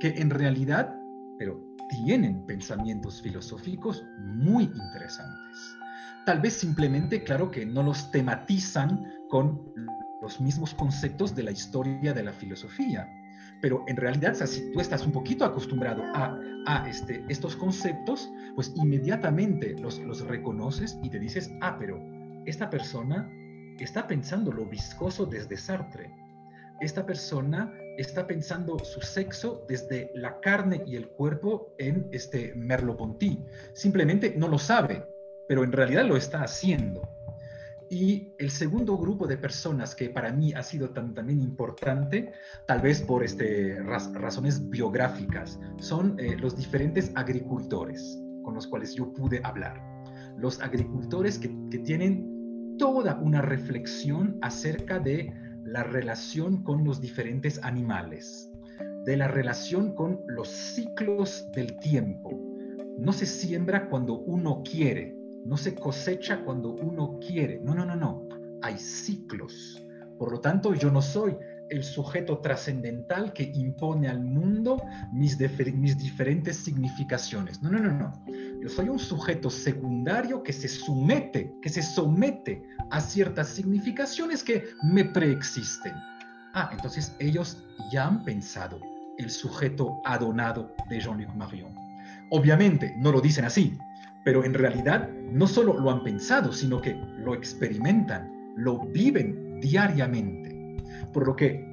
que 0.00 0.08
en 0.08 0.30
realidad, 0.30 0.94
pero 1.38 1.69
tienen 1.90 2.46
pensamientos 2.46 3.20
filosóficos 3.20 4.04
muy 4.18 4.64
interesantes. 4.64 5.76
Tal 6.24 6.40
vez 6.40 6.54
simplemente, 6.54 7.22
claro 7.24 7.50
que 7.50 7.66
no 7.66 7.82
los 7.82 8.10
tematizan 8.10 9.04
con 9.28 9.60
los 10.22 10.40
mismos 10.40 10.74
conceptos 10.74 11.34
de 11.34 11.42
la 11.42 11.50
historia 11.50 12.12
de 12.14 12.22
la 12.22 12.32
filosofía, 12.32 13.08
pero 13.60 13.84
en 13.88 13.96
realidad, 13.96 14.34
si 14.34 14.72
tú 14.72 14.80
estás 14.80 15.04
un 15.04 15.12
poquito 15.12 15.44
acostumbrado 15.44 16.02
a, 16.14 16.38
a 16.66 16.88
este, 16.88 17.24
estos 17.28 17.56
conceptos, 17.56 18.30
pues 18.54 18.72
inmediatamente 18.76 19.74
los, 19.78 19.98
los 19.98 20.26
reconoces 20.26 20.98
y 21.02 21.10
te 21.10 21.18
dices, 21.18 21.50
ah, 21.60 21.76
pero 21.78 22.00
esta 22.46 22.70
persona 22.70 23.28
está 23.78 24.06
pensando 24.06 24.52
lo 24.52 24.66
viscoso 24.66 25.26
desde 25.26 25.56
Sartre. 25.56 26.10
Esta 26.80 27.04
persona 27.04 27.70
está 28.00 28.26
pensando 28.26 28.78
su 28.78 29.00
sexo 29.00 29.64
desde 29.68 30.10
la 30.14 30.40
carne 30.40 30.82
y 30.86 30.96
el 30.96 31.08
cuerpo 31.08 31.74
en 31.78 32.08
este 32.12 32.54
Merleau-Ponty. 32.54 33.44
Simplemente 33.72 34.34
no 34.36 34.48
lo 34.48 34.58
sabe, 34.58 35.06
pero 35.46 35.64
en 35.64 35.72
realidad 35.72 36.04
lo 36.06 36.16
está 36.16 36.42
haciendo. 36.42 37.08
Y 37.90 38.34
el 38.38 38.50
segundo 38.50 38.96
grupo 38.96 39.26
de 39.26 39.36
personas 39.36 39.94
que 39.94 40.10
para 40.10 40.32
mí 40.32 40.52
ha 40.52 40.62
sido 40.62 40.90
también 40.90 41.40
importante, 41.40 42.32
tal 42.66 42.80
vez 42.80 43.02
por 43.02 43.24
este, 43.24 43.82
razones 43.82 44.70
biográficas, 44.70 45.58
son 45.78 46.18
eh, 46.20 46.36
los 46.38 46.56
diferentes 46.56 47.10
agricultores 47.16 48.22
con 48.44 48.54
los 48.54 48.68
cuales 48.68 48.94
yo 48.94 49.12
pude 49.12 49.40
hablar. 49.42 49.82
Los 50.38 50.60
agricultores 50.60 51.38
que, 51.38 51.50
que 51.70 51.80
tienen 51.80 52.76
toda 52.78 53.16
una 53.16 53.42
reflexión 53.42 54.38
acerca 54.40 55.00
de 55.00 55.34
la 55.70 55.84
relación 55.84 56.64
con 56.64 56.84
los 56.84 57.00
diferentes 57.00 57.62
animales, 57.62 58.50
de 59.04 59.16
la 59.16 59.28
relación 59.28 59.94
con 59.94 60.20
los 60.26 60.48
ciclos 60.48 61.46
del 61.54 61.78
tiempo. 61.78 62.32
No 62.98 63.12
se 63.12 63.24
siembra 63.24 63.88
cuando 63.88 64.18
uno 64.18 64.62
quiere, 64.64 65.16
no 65.44 65.56
se 65.56 65.76
cosecha 65.76 66.44
cuando 66.44 66.72
uno 66.72 67.20
quiere. 67.20 67.60
No, 67.60 67.72
no, 67.74 67.86
no, 67.86 67.94
no. 67.94 68.28
Hay 68.62 68.78
ciclos. 68.78 69.80
Por 70.18 70.32
lo 70.32 70.40
tanto, 70.40 70.74
yo 70.74 70.90
no 70.90 71.00
soy 71.00 71.36
el 71.68 71.84
sujeto 71.84 72.40
trascendental 72.40 73.32
que 73.32 73.44
impone 73.54 74.08
al 74.08 74.24
mundo 74.24 74.82
mis, 75.12 75.38
mis 75.38 75.98
diferentes 75.98 76.56
significaciones. 76.56 77.62
No, 77.62 77.70
no, 77.70 77.78
no, 77.78 77.92
no. 77.92 78.12
Yo 78.60 78.68
soy 78.68 78.90
un 78.90 78.98
sujeto 78.98 79.48
secundario 79.48 80.42
que 80.42 80.52
se 80.52 80.68
somete, 80.68 81.54
que 81.62 81.70
se 81.70 81.82
somete 81.82 82.62
a 82.90 83.00
ciertas 83.00 83.48
significaciones 83.48 84.44
que 84.44 84.64
me 84.82 85.04
preexisten. 85.04 85.94
Ah, 86.52 86.68
entonces 86.72 87.14
ellos 87.20 87.64
ya 87.90 88.06
han 88.06 88.22
pensado 88.22 88.78
el 89.16 89.30
sujeto 89.30 90.02
adonado 90.04 90.74
de 90.90 91.00
Jean-Luc 91.00 91.34
Marion. 91.34 91.74
Obviamente 92.30 92.94
no 92.98 93.12
lo 93.12 93.22
dicen 93.22 93.46
así, 93.46 93.78
pero 94.24 94.44
en 94.44 94.52
realidad 94.52 95.08
no 95.08 95.46
solo 95.46 95.80
lo 95.80 95.90
han 95.90 96.02
pensado, 96.04 96.52
sino 96.52 96.82
que 96.82 96.94
lo 97.16 97.34
experimentan, 97.34 98.30
lo 98.56 98.78
viven 98.78 99.58
diariamente. 99.60 100.76
Por 101.14 101.26
lo 101.26 101.34
que 101.34 101.66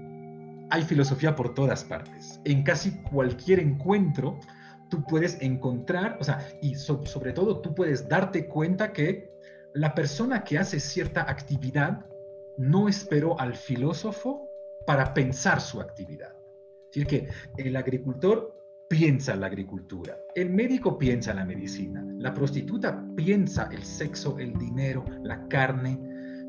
hay 0.69 0.83
filosofía 0.83 1.35
por 1.35 1.53
todas 1.53 1.83
partes. 1.83 2.39
En 2.45 2.63
casi 2.63 2.91
cualquier 3.11 3.59
encuentro 3.59 4.39
tú 4.89 5.03
puedes 5.03 5.41
encontrar, 5.41 6.17
o 6.19 6.23
sea, 6.23 6.47
y 6.61 6.75
sobre 6.75 7.33
todo 7.33 7.61
tú 7.61 7.73
puedes 7.73 8.07
darte 8.07 8.47
cuenta 8.47 8.93
que 8.93 9.31
la 9.73 9.93
persona 9.93 10.43
que 10.43 10.57
hace 10.57 10.79
cierta 10.79 11.29
actividad 11.29 12.05
no 12.57 12.87
esperó 12.87 13.39
al 13.39 13.55
filósofo 13.55 14.49
para 14.85 15.13
pensar 15.13 15.61
su 15.61 15.79
actividad. 15.81 16.35
Es 16.91 17.03
decir, 17.03 17.07
que 17.07 17.63
el 17.63 17.75
agricultor 17.75 18.55
piensa 18.89 19.35
la 19.35 19.47
agricultura, 19.47 20.17
el 20.33 20.49
médico 20.49 20.97
piensa 20.97 21.33
la 21.33 21.45
medicina, 21.45 22.03
la 22.17 22.33
prostituta 22.33 23.05
piensa 23.15 23.69
el 23.71 23.83
sexo, 23.83 24.39
el 24.39 24.57
dinero, 24.57 25.03
la 25.23 25.47
carne, 25.47 25.99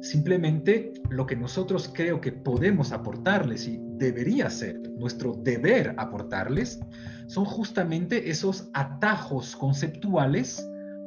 Simplemente 0.01 0.93
lo 1.11 1.27
que 1.27 1.35
nosotros 1.35 1.91
creo 1.93 2.21
que 2.21 2.33
podemos 2.33 2.93
aportarles 2.93 3.67
y 3.67 3.79
debería 3.97 4.49
ser 4.49 4.81
nuestro 4.93 5.33
deber 5.33 5.95
aportarles 5.97 6.81
son 7.27 7.45
justamente 7.45 8.31
esos 8.31 8.71
atajos 8.75 9.57
conceptuales 9.57 10.65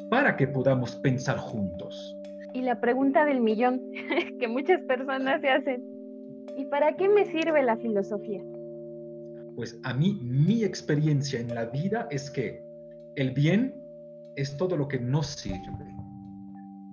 para 0.09 0.35
que 0.35 0.47
podamos 0.47 0.95
pensar 0.97 1.37
juntos. 1.37 2.17
Y 2.53 2.61
la 2.61 2.81
pregunta 2.81 3.23
del 3.23 3.39
millón 3.39 3.81
que 4.39 4.47
muchas 4.47 4.81
personas 4.81 5.39
se 5.39 5.49
hacen, 5.49 5.83
¿y 6.57 6.65
para 6.65 6.95
qué 6.97 7.07
me 7.07 7.25
sirve 7.25 7.63
la 7.63 7.77
filosofía? 7.77 8.43
Pues 9.55 9.79
a 9.83 9.93
mí 9.93 10.19
mi 10.21 10.63
experiencia 10.65 11.39
en 11.39 11.55
la 11.55 11.65
vida 11.65 12.07
es 12.11 12.29
que 12.29 12.61
el 13.15 13.31
bien 13.31 13.73
es 14.35 14.55
todo 14.57 14.75
lo 14.75 14.87
que 14.87 14.99
no 14.99 15.23
sirve. 15.23 15.90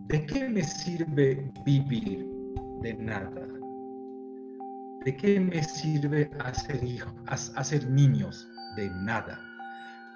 ¿De 0.09 0.25
qué 0.25 0.49
me 0.49 0.63
sirve 0.63 1.53
vivir? 1.67 2.27
De 2.81 2.95
nada. 2.95 3.31
¿De 5.05 5.15
qué 5.17 5.39
me 5.39 5.63
sirve 5.63 6.31
hacer 6.41 6.83
hijos, 6.83 7.13
hacer 7.29 7.87
niños? 7.91 8.49
De 8.77 8.89
nada. 8.89 9.39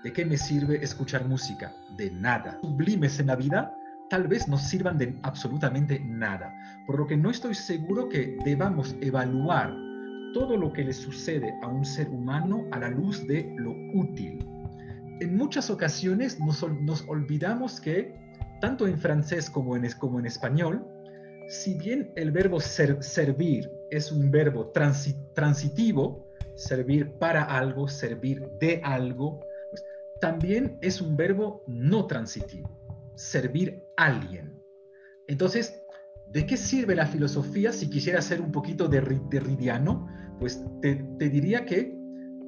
¿De 0.03 0.11
qué 0.11 0.25
me 0.25 0.39
sirve 0.39 0.83
escuchar 0.83 1.29
música? 1.29 1.75
De 1.99 2.11
nada. 2.11 2.59
Sublimes 2.63 3.21
en 3.21 3.27
la 3.27 3.37
vida 3.37 3.77
tal 4.09 4.29
vez 4.29 4.49
no 4.49 4.57
sirvan 4.59 4.97
de 4.97 5.19
absolutamente 5.23 6.01
nada, 6.01 6.55
por 6.87 6.99
lo 6.99 7.07
que 7.07 7.17
no 7.17 7.31
estoy 7.31 7.55
seguro 7.55 8.09
que 8.09 8.37
debamos 8.45 8.95
evaluar 9.01 9.75
todo 10.33 10.57
lo 10.57 10.73
que 10.73 10.85
le 10.85 10.93
sucede 10.93 11.55
a 11.63 11.69
un 11.69 11.85
ser 11.85 12.09
humano 12.09 12.65
a 12.73 12.79
la 12.79 12.89
luz 12.89 13.27
de 13.27 13.55
lo 13.59 13.75
útil. 13.95 14.39
En 15.21 15.37
muchas 15.37 15.71
ocasiones 15.71 16.39
nos, 16.41 16.63
olvidamos 16.63 17.81
que, 17.81 18.15
tanto 18.62 18.87
en 18.87 18.97
francés 18.97 19.50
como 19.50 19.75
en, 19.75 19.85
español, 20.25 20.87
si 21.49 21.75
bien 21.75 22.12
el 22.14 22.31
verbo 22.31 22.61
servir 22.61 23.69
es 23.90 24.12
un 24.12 24.31
verbo 24.31 24.71
transitivo, 25.35 26.28
servir 26.54 27.11
para 27.19 27.42
algo, 27.42 27.88
servir 27.88 28.49
de 28.61 28.81
algo, 28.85 29.40
pues, 29.69 29.85
también 30.21 30.78
es 30.81 31.00
un 31.00 31.16
verbo 31.16 31.64
no 31.66 32.07
transitivo, 32.07 32.71
servir 33.16 33.83
a 33.97 34.07
alguien. 34.07 34.62
Entonces, 35.26 35.83
¿de 36.28 36.47
qué 36.47 36.57
sirve 36.57 36.95
la 36.95 37.07
filosofía 37.07 37.73
si 37.73 37.90
quisiera 37.90 38.23
ser 38.23 38.40
un 38.40 38.52
poquito 38.52 38.87
derridiano? 38.87 40.07
Pues 40.38 40.64
te, 40.81 41.04
te 41.19 41.28
diría 41.31 41.66
que 41.66 41.99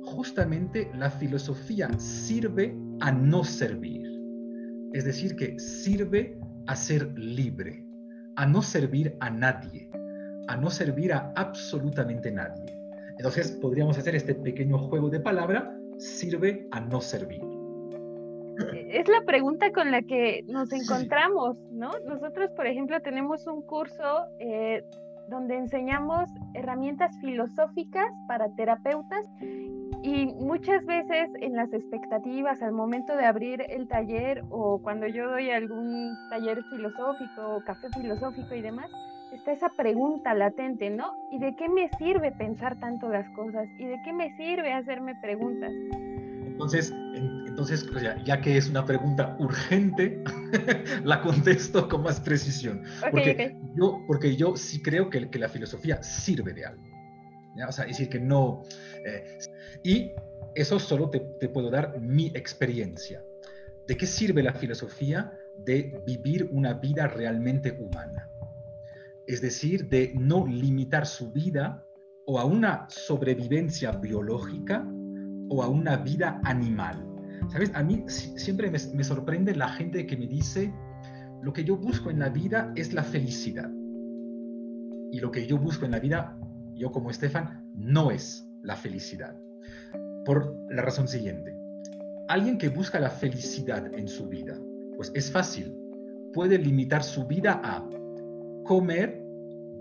justamente 0.04 0.92
la 0.94 1.10
filosofía 1.10 1.90
sirve 1.98 2.72
a 3.00 3.10
no 3.10 3.42
servir. 3.42 4.03
Es 4.94 5.04
decir, 5.04 5.34
que 5.34 5.58
sirve 5.58 6.38
a 6.68 6.76
ser 6.76 7.18
libre, 7.18 7.84
a 8.36 8.46
no 8.46 8.62
servir 8.62 9.16
a 9.18 9.28
nadie, 9.28 9.90
a 10.46 10.56
no 10.56 10.70
servir 10.70 11.12
a 11.12 11.32
absolutamente 11.34 12.30
nadie. 12.30 12.64
Entonces 13.18 13.50
podríamos 13.60 13.98
hacer 13.98 14.14
este 14.14 14.36
pequeño 14.36 14.78
juego 14.78 15.10
de 15.10 15.18
palabra, 15.18 15.76
sirve 15.98 16.68
a 16.70 16.78
no 16.78 17.00
servir. 17.00 17.42
Es 18.88 19.08
la 19.08 19.22
pregunta 19.26 19.72
con 19.72 19.90
la 19.90 20.00
que 20.02 20.44
nos 20.46 20.72
encontramos, 20.72 21.58
¿no? 21.72 21.90
Nosotros, 22.06 22.52
por 22.52 22.68
ejemplo, 22.68 23.02
tenemos 23.02 23.48
un 23.48 23.62
curso 23.62 24.28
eh, 24.38 24.84
donde 25.28 25.56
enseñamos 25.56 26.30
herramientas 26.54 27.10
filosóficas 27.20 28.06
para 28.28 28.46
terapeutas 28.54 29.26
y 30.02 30.26
muchas 30.26 30.84
veces 30.84 31.30
en 31.40 31.56
las 31.56 31.72
expectativas 31.72 32.62
al 32.62 32.72
momento 32.72 33.16
de 33.16 33.24
abrir 33.24 33.64
el 33.68 33.88
taller 33.88 34.44
o 34.50 34.78
cuando 34.82 35.06
yo 35.06 35.30
doy 35.30 35.50
algún 35.50 36.14
taller 36.28 36.62
filosófico 36.70 37.56
o 37.56 37.64
café 37.64 37.88
filosófico 37.98 38.54
y 38.54 38.60
demás, 38.60 38.90
está 39.32 39.52
esa 39.52 39.70
pregunta 39.70 40.34
latente, 40.34 40.90
¿no? 40.90 41.14
¿Y 41.30 41.38
de 41.38 41.56
qué 41.56 41.68
me 41.68 41.88
sirve 41.98 42.32
pensar 42.32 42.78
tanto 42.80 43.08
las 43.08 43.28
cosas? 43.30 43.66
¿Y 43.78 43.86
de 43.86 44.00
qué 44.04 44.12
me 44.12 44.36
sirve 44.36 44.72
hacerme 44.72 45.14
preguntas? 45.22 45.72
Entonces, 46.54 46.92
entonces 47.46 47.84
pues 47.90 48.04
ya, 48.24 48.40
que 48.40 48.56
es 48.56 48.68
una 48.68 48.84
pregunta 48.84 49.36
urgente, 49.40 50.22
la 51.04 51.20
contesto 51.20 51.88
con 51.88 52.02
más 52.02 52.20
precisión. 52.20 52.82
porque, 53.10 53.56
Yo, 53.74 54.04
porque 54.06 54.36
yo 54.36 54.54
sí 54.54 54.82
creo 54.82 55.10
que, 55.10 55.28
que 55.30 55.38
la 55.38 55.48
filosofía 55.48 56.02
sirve 56.02 56.52
de 56.52 56.66
algo. 56.66 56.93
O 57.68 57.72
sea, 57.72 57.86
decir, 57.86 58.08
que 58.08 58.20
no... 58.20 58.62
Eh, 59.04 59.38
y 59.82 60.12
eso 60.54 60.78
solo 60.78 61.10
te, 61.10 61.20
te 61.20 61.48
puedo 61.48 61.70
dar 61.70 62.00
mi 62.00 62.28
experiencia. 62.28 63.22
¿De 63.86 63.96
qué 63.96 64.06
sirve 64.06 64.42
la 64.42 64.54
filosofía? 64.54 65.32
De 65.58 66.02
vivir 66.06 66.48
una 66.52 66.74
vida 66.74 67.06
realmente 67.06 67.72
humana. 67.72 68.28
Es 69.26 69.40
decir, 69.40 69.88
de 69.88 70.12
no 70.14 70.46
limitar 70.46 71.06
su 71.06 71.32
vida 71.32 71.84
o 72.26 72.38
a 72.38 72.44
una 72.44 72.86
sobrevivencia 72.88 73.92
biológica 73.92 74.86
o 75.48 75.62
a 75.62 75.68
una 75.68 75.96
vida 75.96 76.40
animal. 76.44 77.06
¿Sabes? 77.50 77.70
A 77.74 77.82
mí 77.82 78.04
siempre 78.08 78.70
me, 78.70 78.78
me, 78.94 79.04
sorprende 79.04 79.54
la 79.54 79.68
gente 79.68 80.06
que 80.06 80.16
me 80.16 80.26
dice, 80.26 80.72
lo 81.42 81.52
que 81.52 81.64
yo 81.64 81.76
busco 81.76 82.10
en 82.10 82.18
la 82.18 82.30
vida 82.30 82.72
es 82.74 82.94
la 82.94 83.02
felicidad. 83.02 83.70
Y 85.12 85.20
lo 85.20 85.30
que 85.30 85.46
yo 85.46 85.58
busco 85.58 85.84
en 85.84 85.90
la 85.90 86.00
vida, 86.00 86.38
yo 86.76 86.92
como 86.92 87.10
Estefan, 87.10 87.70
no 87.74 88.10
es 88.10 88.46
la 88.62 88.76
felicidad. 88.76 89.36
Por 90.24 90.56
la 90.70 90.82
razón 90.82 91.08
siguiente. 91.08 91.56
Alguien 92.28 92.58
que 92.58 92.68
busca 92.68 92.98
la 92.98 93.10
felicidad 93.10 93.92
en 93.94 94.08
su 94.08 94.28
vida, 94.28 94.58
pues 94.96 95.12
es 95.14 95.30
fácil. 95.30 95.76
Puede 96.32 96.58
limitar 96.58 97.02
su 97.02 97.26
vida 97.26 97.60
a 97.62 97.86
comer, 98.64 99.22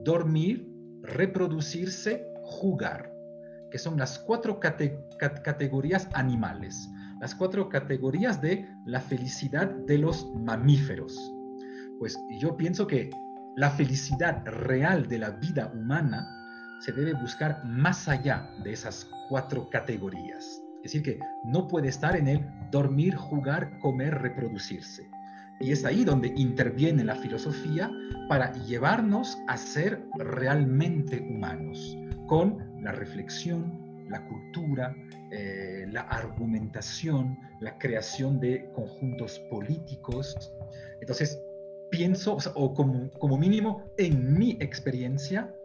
dormir, 0.04 0.68
reproducirse, 1.02 2.28
jugar 2.42 3.14
que 3.74 3.80
son 3.80 3.98
las 3.98 4.20
cuatro 4.20 4.60
categorías 4.60 6.08
animales, 6.14 6.88
las 7.20 7.34
cuatro 7.34 7.70
categorías 7.70 8.40
de 8.40 8.70
la 8.86 9.02
felicidad 9.02 9.68
de 9.68 9.98
los 9.98 10.32
mamíferos. 10.36 11.18
Pues 11.98 12.16
yo 12.40 12.56
pienso 12.56 12.86
que 12.86 13.10
la 13.56 13.72
felicidad 13.72 14.46
real 14.46 15.08
de 15.08 15.18
la 15.18 15.32
vida 15.32 15.72
humana 15.74 16.24
se 16.84 16.92
debe 16.92 17.14
buscar 17.14 17.64
más 17.64 18.10
allá 18.10 18.50
de 18.62 18.74
esas 18.74 19.10
cuatro 19.30 19.70
categorías. 19.70 20.62
Es 20.84 20.92
decir, 20.92 21.02
que 21.02 21.20
no 21.46 21.66
puede 21.70 21.88
estar 21.88 22.18
en 22.18 22.28
el 22.28 22.46
dormir, 22.72 23.16
jugar, 23.16 23.80
comer, 23.80 24.22
reproducirse. 24.22 25.10
Y 25.62 25.72
es 25.72 25.86
ahí 25.86 26.04
donde 26.04 26.34
interviene 26.36 27.06
la 27.06 27.16
filosofía 27.16 27.90
para 28.28 28.52
llevarnos 28.66 29.38
a 29.48 29.56
ser 29.56 30.04
realmente 30.16 31.22
humanos, 31.22 31.98
con 32.28 32.58
la 32.84 32.92
reflexión, 32.92 34.06
la 34.10 34.28
cultura, 34.28 34.94
eh, 35.32 35.86
la 35.90 36.02
argumentación, 36.02 37.38
la 37.62 37.78
creación 37.78 38.42
de 38.42 38.70
conjuntos 38.76 39.40
políticos. 39.50 40.36
Entonces, 41.00 41.42
pienso, 41.90 42.38
o, 42.56 42.74
como, 42.74 43.10
como 43.12 43.38
mínimo, 43.38 43.86
en 43.98 44.38
mi 44.38 44.58
experiencia, 44.60 45.56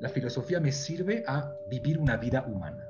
la 0.00 0.08
filosofía 0.08 0.60
me 0.60 0.72
sirve 0.72 1.24
a 1.26 1.52
vivir 1.68 1.98
una 1.98 2.16
vida 2.16 2.44
humana. 2.46 2.84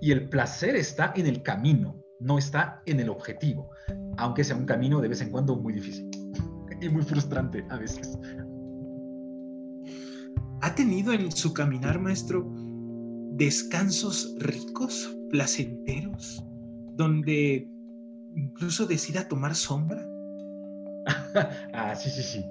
Y 0.00 0.12
el 0.12 0.28
placer 0.28 0.76
está 0.76 1.12
en 1.16 1.26
el 1.26 1.42
camino, 1.42 2.02
no 2.20 2.38
está 2.38 2.82
en 2.86 3.00
el 3.00 3.08
objetivo, 3.08 3.70
aunque 4.18 4.44
sea 4.44 4.56
un 4.56 4.66
camino 4.66 5.00
de 5.00 5.08
vez 5.08 5.20
en 5.20 5.30
cuando 5.30 5.56
muy 5.56 5.72
difícil 5.72 6.10
y 6.80 6.88
muy 6.88 7.02
frustrante 7.02 7.64
a 7.70 7.78
veces. 7.78 8.18
¿Ha 10.62 10.74
tenido 10.74 11.12
en 11.12 11.32
su 11.32 11.54
caminar, 11.54 11.98
maestro, 11.98 12.46
descansos 13.32 14.34
ricos, 14.38 15.16
placenteros, 15.30 16.44
donde 16.96 17.66
incluso 18.36 18.86
decida 18.86 19.26
tomar 19.26 19.54
sombra? 19.54 20.06
ah, 21.72 21.94
sí, 21.94 22.10
sí, 22.10 22.22
sí. 22.22 22.44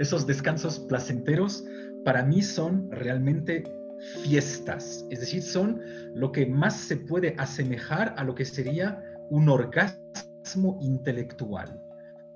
Esos 0.00 0.26
descansos 0.26 0.80
placenteros 0.80 1.64
para 2.04 2.24
mí 2.24 2.42
son 2.42 2.90
realmente 2.90 3.64
fiestas, 4.22 5.06
es 5.10 5.20
decir, 5.20 5.42
son 5.42 5.80
lo 6.14 6.30
que 6.32 6.46
más 6.46 6.74
se 6.74 6.96
puede 6.96 7.34
asemejar 7.38 8.14
a 8.16 8.24
lo 8.24 8.34
que 8.34 8.44
sería 8.44 9.02
un 9.30 9.48
orgasmo 9.48 10.78
intelectual. 10.80 11.80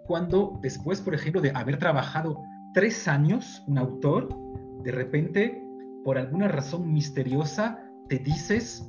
Cuando 0.05 0.59
después, 0.63 1.01
por 1.01 1.15
ejemplo, 1.15 1.41
de 1.41 1.53
haber 1.55 1.79
trabajado 1.79 2.39
tres 2.75 3.07
años, 3.07 3.63
un 3.67 3.79
autor 3.79 4.29
de 4.83 4.93
repente, 4.93 5.63
por 6.05 6.19
alguna 6.19 6.49
razón 6.49 6.93
misteriosa, 6.93 7.79
te 8.09 8.19
dices, 8.19 8.89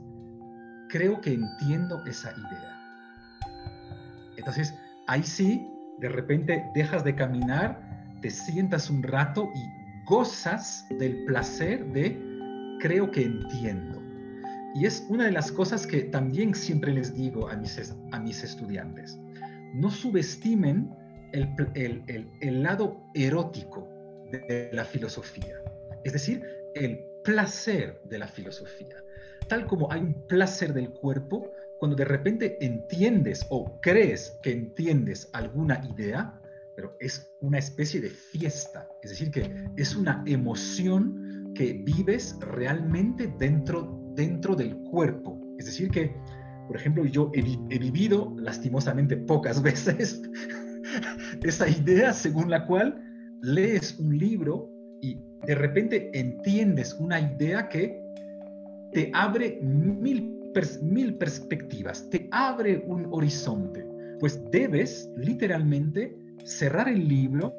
creo 0.89 1.21
que 1.21 1.33
entiendo 1.33 2.03
esa 2.05 2.31
idea. 2.31 2.79
Entonces, 4.37 4.73
ahí 5.07 5.23
sí, 5.23 5.67
de 5.99 6.09
repente 6.09 6.65
dejas 6.73 7.03
de 7.03 7.15
caminar, 7.15 7.79
te 8.21 8.29
sientas 8.29 8.89
un 8.89 9.03
rato 9.03 9.49
y 9.53 9.82
gozas 10.05 10.85
del 10.99 11.25
placer 11.25 11.85
de 11.93 12.17
creo 12.79 13.09
que 13.11 13.23
entiendo. 13.23 14.01
Y 14.75 14.85
es 14.85 15.05
una 15.09 15.25
de 15.25 15.31
las 15.31 15.51
cosas 15.51 15.85
que 15.85 16.01
también 16.03 16.55
siempre 16.55 16.93
les 16.93 17.13
digo 17.13 17.47
a 17.47 17.55
mis, 17.55 17.93
a 18.11 18.19
mis 18.19 18.43
estudiantes. 18.43 19.19
No 19.73 19.89
subestimen 19.91 20.89
el, 21.31 21.49
el, 21.75 22.29
el 22.41 22.63
lado 22.63 23.03
erótico 23.13 23.87
de 24.31 24.69
la 24.73 24.83
filosofía 24.83 25.63
es 26.03 26.13
decir, 26.13 26.43
el 26.75 26.99
placer 27.23 28.01
de 28.05 28.19
la 28.19 28.27
filosofía. 28.27 29.03
Tal 29.47 29.65
como 29.65 29.91
hay 29.91 30.01
un 30.01 30.27
placer 30.27 30.73
del 30.73 30.89
cuerpo 30.89 31.51
cuando 31.79 31.95
de 31.95 32.05
repente 32.05 32.57
entiendes 32.63 33.45
o 33.49 33.79
crees 33.81 34.37
que 34.41 34.51
entiendes 34.51 35.29
alguna 35.33 35.83
idea, 35.85 36.39
pero 36.75 36.95
es 36.99 37.29
una 37.41 37.59
especie 37.59 38.01
de 38.01 38.09
fiesta, 38.09 38.87
es 39.01 39.11
decir, 39.11 39.31
que 39.31 39.67
es 39.77 39.95
una 39.95 40.23
emoción 40.25 41.51
que 41.55 41.73
vives 41.73 42.37
realmente 42.39 43.33
dentro, 43.37 43.99
dentro 44.15 44.55
del 44.55 44.75
cuerpo. 44.89 45.39
Es 45.59 45.65
decir, 45.67 45.89
que, 45.91 46.15
por 46.67 46.75
ejemplo, 46.75 47.05
yo 47.05 47.31
he, 47.33 47.39
he 47.69 47.79
vivido 47.79 48.35
lastimosamente 48.37 49.17
pocas 49.17 49.61
veces 49.61 50.21
esa 51.43 51.69
idea 51.69 52.13
según 52.13 52.49
la 52.49 52.65
cual 52.65 53.01
lees 53.41 53.97
un 53.99 54.17
libro 54.17 54.69
y 55.01 55.17
de 55.45 55.55
repente 55.55 56.09
entiendes 56.13 56.93
una 56.93 57.19
idea 57.19 57.67
que 57.67 58.01
te 58.93 59.11
abre 59.13 59.59
mil, 59.61 60.39
mil 60.81 61.17
perspectivas, 61.17 62.09
te 62.09 62.29
abre 62.31 62.83
un 62.87 63.07
horizonte. 63.11 63.85
Pues 64.19 64.39
debes 64.51 65.09
literalmente 65.17 66.15
cerrar 66.45 66.87
el 66.89 67.07
libro 67.07 67.55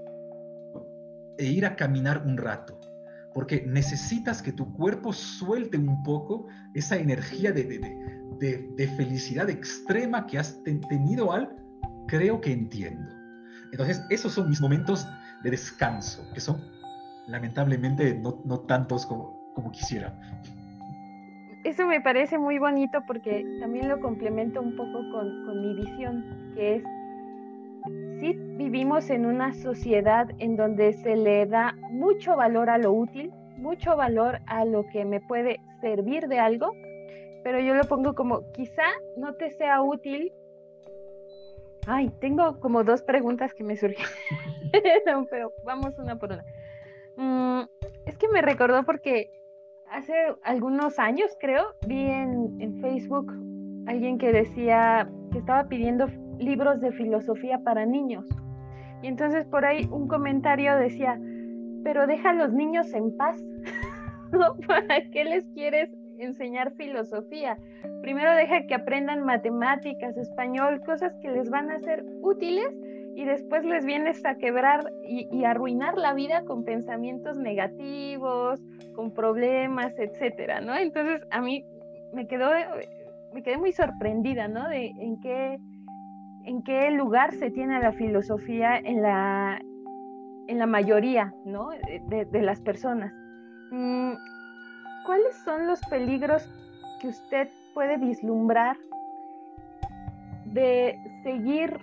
e 1.38 1.46
ir 1.46 1.66
a 1.66 1.76
caminar 1.76 2.24
un 2.26 2.36
rato, 2.36 2.78
porque 3.32 3.64
necesitas 3.66 4.42
que 4.42 4.52
tu 4.52 4.72
cuerpo 4.74 5.12
suelte 5.12 5.76
un 5.76 6.02
poco 6.02 6.46
esa 6.74 6.96
energía 6.96 7.52
de, 7.52 7.64
de, 8.38 8.68
de, 8.76 8.88
felicidad 8.96 9.50
extrema 9.50 10.26
que 10.26 10.38
has 10.38 10.62
tenido 10.62 11.32
al 11.32 11.56
creo 12.06 12.40
que 12.40 12.52
entiendo. 12.52 13.12
Entonces, 13.72 14.04
esos 14.10 14.32
son 14.32 14.48
mis 14.48 14.60
momentos 14.60 15.06
de 15.42 15.50
descanso, 15.50 16.22
que 16.32 16.40
son 16.40 16.60
lamentablemente 17.26 18.14
no, 18.14 18.40
no 18.44 18.60
tantos 18.60 19.06
como, 19.06 19.52
como 19.54 19.70
quisiera. 19.72 20.18
Eso 21.64 21.86
me 21.86 22.00
parece 22.00 22.38
muy 22.38 22.58
bonito 22.58 23.02
porque 23.06 23.44
también 23.58 23.88
lo 23.88 23.98
complemento 23.98 24.60
un 24.60 24.76
poco 24.76 24.92
con, 25.10 25.46
con 25.46 25.60
mi 25.62 25.74
visión, 25.74 26.52
que 26.54 26.76
es 26.76 26.84
vivimos 28.32 29.10
en 29.10 29.26
una 29.26 29.52
sociedad 29.52 30.28
en 30.38 30.56
donde 30.56 30.92
se 30.94 31.16
le 31.16 31.46
da 31.46 31.76
mucho 31.90 32.36
valor 32.36 32.70
a 32.70 32.78
lo 32.78 32.92
útil, 32.92 33.30
mucho 33.56 33.96
valor 33.96 34.38
a 34.46 34.64
lo 34.64 34.86
que 34.88 35.04
me 35.04 35.20
puede 35.20 35.60
servir 35.80 36.28
de 36.28 36.38
algo, 36.38 36.72
pero 37.42 37.60
yo 37.60 37.74
lo 37.74 37.84
pongo 37.84 38.14
como 38.14 38.50
quizá 38.52 38.84
no 39.16 39.34
te 39.34 39.50
sea 39.50 39.82
útil. 39.82 40.32
Ay, 41.86 42.10
tengo 42.20 42.58
como 42.60 42.82
dos 42.82 43.02
preguntas 43.02 43.52
que 43.52 43.62
me 43.62 43.76
surgieron, 43.76 45.26
pero 45.30 45.52
vamos 45.64 45.98
una 45.98 46.18
por 46.18 46.32
una. 46.32 46.44
Mm, 47.16 47.68
es 48.06 48.16
que 48.16 48.28
me 48.28 48.40
recordó 48.40 48.84
porque 48.84 49.30
hace 49.90 50.14
algunos 50.42 50.98
años, 50.98 51.30
creo, 51.38 51.74
vi 51.86 52.06
en, 52.06 52.56
en 52.60 52.80
Facebook 52.80 53.32
alguien 53.86 54.16
que 54.18 54.32
decía 54.32 55.10
que 55.30 55.38
estaba 55.38 55.68
pidiendo 55.68 56.08
libros 56.38 56.80
de 56.80 56.92
filosofía 56.92 57.58
para 57.58 57.86
niños. 57.86 58.26
Y 59.02 59.08
entonces 59.08 59.46
por 59.46 59.64
ahí 59.64 59.86
un 59.90 60.08
comentario 60.08 60.76
decía, 60.76 61.20
pero 61.84 62.06
deja 62.06 62.30
a 62.30 62.34
los 62.34 62.52
niños 62.52 62.92
en 62.94 63.16
paz, 63.16 63.42
¿no? 64.32 64.56
¿Para 64.66 65.02
qué 65.10 65.24
les 65.24 65.44
quieres 65.50 65.90
enseñar 66.18 66.72
filosofía? 66.72 67.58
Primero 68.00 68.34
deja 68.34 68.66
que 68.66 68.74
aprendan 68.74 69.24
matemáticas, 69.24 70.16
español, 70.16 70.80
cosas 70.84 71.14
que 71.20 71.30
les 71.30 71.50
van 71.50 71.70
a 71.70 71.78
ser 71.78 72.04
útiles 72.22 72.74
y 73.16 73.24
después 73.24 73.64
les 73.64 73.84
vienes 73.84 74.24
a 74.24 74.36
quebrar 74.36 74.90
y, 75.06 75.28
y 75.30 75.44
arruinar 75.44 75.96
la 75.96 76.14
vida 76.14 76.44
con 76.44 76.64
pensamientos 76.64 77.36
negativos, 77.36 78.60
con 78.94 79.12
problemas, 79.12 79.92
etcétera, 79.98 80.60
¿no? 80.60 80.74
Entonces 80.74 81.22
a 81.30 81.40
mí 81.40 81.64
me 82.14 82.26
quedó, 82.26 82.50
me 83.32 83.42
quedé 83.42 83.58
muy 83.58 83.72
sorprendida, 83.72 84.48
¿no? 84.48 84.68
De 84.68 84.86
en 84.86 85.20
qué 85.20 85.58
en 86.44 86.62
qué 86.62 86.90
lugar 86.90 87.32
se 87.34 87.50
tiene 87.50 87.80
la 87.80 87.92
filosofía 87.92 88.76
en 88.76 89.02
la, 89.02 89.60
en 90.46 90.58
la 90.58 90.66
mayoría 90.66 91.34
¿no? 91.44 91.70
de, 91.70 92.42
las 92.42 92.60
personas. 92.60 93.12
Mm, 93.70 94.12
¿Cuáles 95.06 95.36
son 95.44 95.66
los 95.66 95.80
peligros 95.90 96.48
que 97.00 97.08
usted 97.08 97.48
puede 97.72 97.96
vislumbrar 97.96 98.76
de 100.46 100.98
seguir 101.22 101.78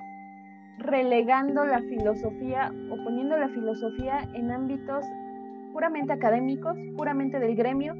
relegando 0.77 1.65
la 1.65 1.81
filosofía 1.81 2.71
o 2.89 3.03
poniendo 3.03 3.37
la 3.37 3.49
filosofía 3.49 4.27
en 4.33 4.51
ámbitos 4.51 5.05
puramente 5.73 6.13
académicos, 6.13 6.77
puramente 6.97 7.39
del 7.39 7.55
gremio, 7.55 7.95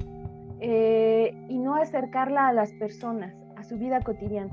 eh, 0.60 1.34
y 1.48 1.58
no 1.58 1.74
acercarla 1.74 2.48
a 2.48 2.52
las 2.52 2.72
personas, 2.74 3.34
a 3.56 3.62
su 3.64 3.76
vida 3.76 4.00
cotidiana? 4.00 4.52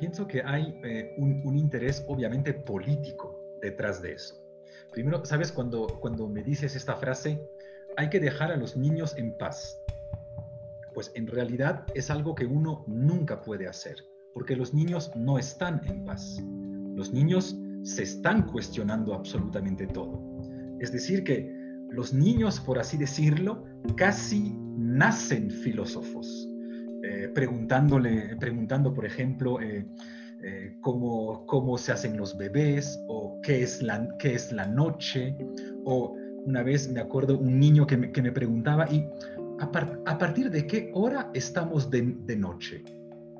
Pienso 0.00 0.26
que 0.26 0.42
hay 0.42 0.80
eh, 0.82 1.14
un, 1.18 1.56
interés 1.56 2.04
obviamente 2.08 2.54
político 2.54 3.38
detrás 3.60 4.00
de 4.02 4.14
eso. 4.14 4.34
Primero, 4.90 5.24
¿sabes? 5.24 5.52
Cuando, 5.52 5.86
cuando 6.00 6.26
me 6.26 6.42
dices 6.42 6.74
esta 6.74 6.96
frase, 6.96 7.40
hay 7.96 8.08
que 8.08 8.18
dejar 8.18 8.50
a 8.50 8.56
los 8.56 8.76
niños 8.76 9.14
en 9.16 9.36
paz. 9.36 9.78
Pues 10.94 11.12
en 11.14 11.26
realidad 11.26 11.84
es 11.94 12.10
algo 12.10 12.34
que 12.34 12.46
uno 12.46 12.84
nunca 12.88 13.42
puede 13.42 13.68
hacer, 13.68 13.96
porque 14.34 14.56
los 14.56 14.74
niños 14.74 15.12
no 15.14 15.38
están 15.38 15.82
en 15.86 16.04
paz. 16.04 16.40
Los 16.96 17.12
niños 17.12 17.56
se 17.82 18.02
están 18.02 18.46
cuestionando 18.46 19.14
absolutamente 19.14 19.86
todo. 19.86 20.20
Es 20.80 20.90
decir, 20.90 21.22
que 21.22 21.54
los 21.90 22.12
niños, 22.14 22.58
por 22.58 22.78
así 22.78 22.96
decirlo, 22.96 23.64
casi 23.96 24.56
nacen 24.76 25.50
filósofos 25.50 26.49
eh, 27.02 27.30
preguntándole, 27.34 28.36
preguntando, 28.36 28.92
por 28.92 29.06
ejemplo, 29.06 29.60
eh, 29.60 29.86
eh, 30.42 30.76
cómo, 30.80 31.46
cómo, 31.46 31.78
se 31.78 31.92
hacen 31.92 32.16
los 32.16 32.36
bebés 32.36 32.98
o 33.08 33.40
qué 33.42 33.62
es 33.62 33.82
la, 33.82 34.08
qué 34.18 34.34
es 34.34 34.52
la 34.52 34.66
noche. 34.66 35.36
O 35.84 36.14
una 36.44 36.62
vez 36.62 36.90
me 36.90 37.00
acuerdo 37.00 37.38
un 37.38 37.58
niño 37.58 37.86
que 37.86 37.96
me, 37.96 38.12
que 38.12 38.22
me 38.22 38.32
preguntaba, 38.32 38.90
¿y 38.90 39.06
a, 39.60 40.18
partir 40.18 40.50
de 40.50 40.66
qué 40.66 40.90
hora 40.94 41.30
estamos 41.34 41.90
de, 41.90 42.14
de 42.26 42.36
noche? 42.36 42.82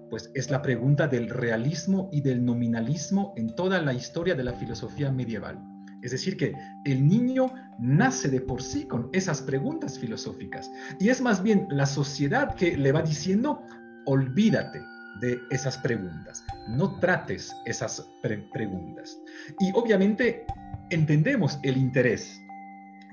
Pues 0.09 0.31
es 0.35 0.51
la 0.51 0.63
pregunta 0.63 1.07
del 1.07 1.29
realismo 1.29 2.09
y 2.13 2.21
del 2.21 2.45
nominalismo 2.45 3.33
en 3.37 3.55
toda 3.55 3.81
la 3.81 3.93
historia 3.93 4.35
de 4.35 4.45
la 4.45 4.53
filosofía 4.55 5.13
medieval. 5.13 5.59
Es 6.03 6.13
decir, 6.13 6.37
que 6.37 6.55
el 6.85 7.07
niño 7.07 7.53
nace 7.79 8.29
de 8.29 8.41
por 8.41 8.63
sí 8.63 8.87
con 8.87 9.09
esas 9.13 9.43
preguntas 9.43 9.99
filosóficas. 9.99 10.71
Y 10.99 11.09
es 11.09 11.21
más 11.21 11.43
bien 11.43 11.67
la 11.71 11.87
sociedad 11.87 12.55
que 12.55 12.77
le 12.77 12.93
va 12.93 13.03
diciendo, 13.03 13.63
olvídate 14.07 14.81
de 15.21 15.39
esas 15.51 15.77
preguntas, 15.79 16.45
no 16.69 16.99
trates 16.99 17.55
esas 17.67 18.09
preguntas. 18.53 19.19
Y 19.59 19.71
obviamente 19.75 20.47
entendemos 20.91 21.59
el 21.63 21.77
interés 21.77 22.41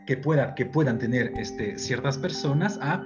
que, 0.06 0.18
pueda, 0.18 0.56
que 0.56 0.66
puedan 0.66 0.98
tener 0.98 1.34
este, 1.38 1.78
ciertas 1.78 2.18
personas 2.18 2.80
a 2.82 3.04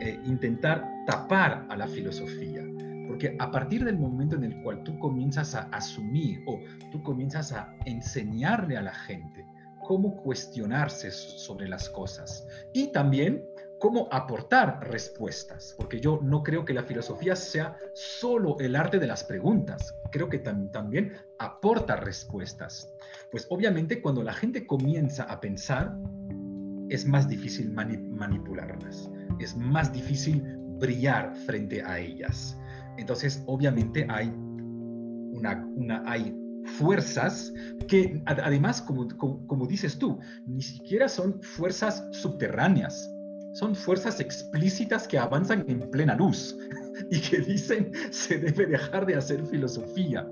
eh, 0.00 0.20
intentar 0.24 0.86
tapar 1.06 1.66
a 1.68 1.76
la 1.76 1.88
filosofía. 1.88 2.71
Porque 3.12 3.36
a 3.38 3.50
partir 3.50 3.84
del 3.84 3.98
momento 3.98 4.36
en 4.36 4.44
el 4.44 4.62
cual 4.62 4.82
tú 4.84 4.98
comienzas 4.98 5.54
a 5.54 5.64
asumir 5.64 6.42
o 6.46 6.58
tú 6.90 7.02
comienzas 7.02 7.52
a 7.52 7.76
enseñarle 7.84 8.78
a 8.78 8.80
la 8.80 8.94
gente 8.94 9.46
cómo 9.86 10.16
cuestionarse 10.22 11.10
sobre 11.10 11.68
las 11.68 11.90
cosas 11.90 12.46
y 12.72 12.90
también 12.90 13.44
cómo 13.78 14.08
aportar 14.10 14.88
respuestas, 14.90 15.74
porque 15.76 16.00
yo 16.00 16.20
no 16.22 16.42
creo 16.42 16.64
que 16.64 16.72
la 16.72 16.84
filosofía 16.84 17.36
sea 17.36 17.76
solo 17.92 18.58
el 18.60 18.74
arte 18.76 18.98
de 18.98 19.08
las 19.08 19.24
preguntas, 19.24 19.94
creo 20.10 20.30
que 20.30 20.38
también 20.38 21.12
aporta 21.38 21.96
respuestas. 21.96 22.94
Pues 23.30 23.46
obviamente 23.50 24.00
cuando 24.00 24.22
la 24.22 24.32
gente 24.32 24.66
comienza 24.66 25.24
a 25.24 25.38
pensar, 25.38 25.94
es 26.88 27.04
más 27.04 27.28
difícil 27.28 27.72
manipularlas, 27.72 29.10
es 29.38 29.54
más 29.54 29.92
difícil 29.92 30.42
brillar 30.78 31.36
frente 31.44 31.82
a 31.82 31.98
ellas. 31.98 32.56
Entonces, 32.98 33.42
obviamente 33.46 34.06
hay, 34.08 34.28
una, 34.28 35.66
una, 35.76 36.02
hay 36.06 36.34
fuerzas 36.64 37.52
que 37.88 38.22
además, 38.26 38.82
como, 38.82 39.08
como, 39.18 39.66
dices 39.66 39.98
tú, 39.98 40.18
ni 40.46 40.62
siquiera 40.62 41.08
son 41.08 41.42
fuerzas 41.42 42.06
subterráneas, 42.12 43.10
son 43.54 43.74
fuerzas 43.74 44.20
explícitas 44.20 45.06
que 45.08 45.18
avanzan 45.18 45.64
en 45.68 45.90
plena 45.90 46.14
luz 46.14 46.56
y 47.10 47.20
que 47.20 47.38
dicen 47.38 47.92
se 48.10 48.38
debe 48.38 48.66
dejar 48.66 49.06
de 49.06 49.16
hacer 49.16 49.44
filosofía. 49.46 50.28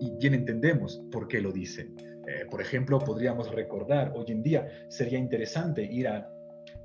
Y 0.00 0.10
bien 0.18 0.34
entendemos 0.34 1.02
por 1.12 1.28
qué 1.28 1.40
lo 1.40 1.52
dicen. 1.52 1.94
Eh, 2.26 2.46
por 2.50 2.60
ejemplo, 2.60 2.98
podríamos 2.98 3.50
recordar, 3.50 4.12
hoy 4.14 4.26
en 4.28 4.42
día 4.42 4.68
sería 4.88 5.18
interesante 5.18 5.82
ir 5.82 6.08
a, 6.08 6.28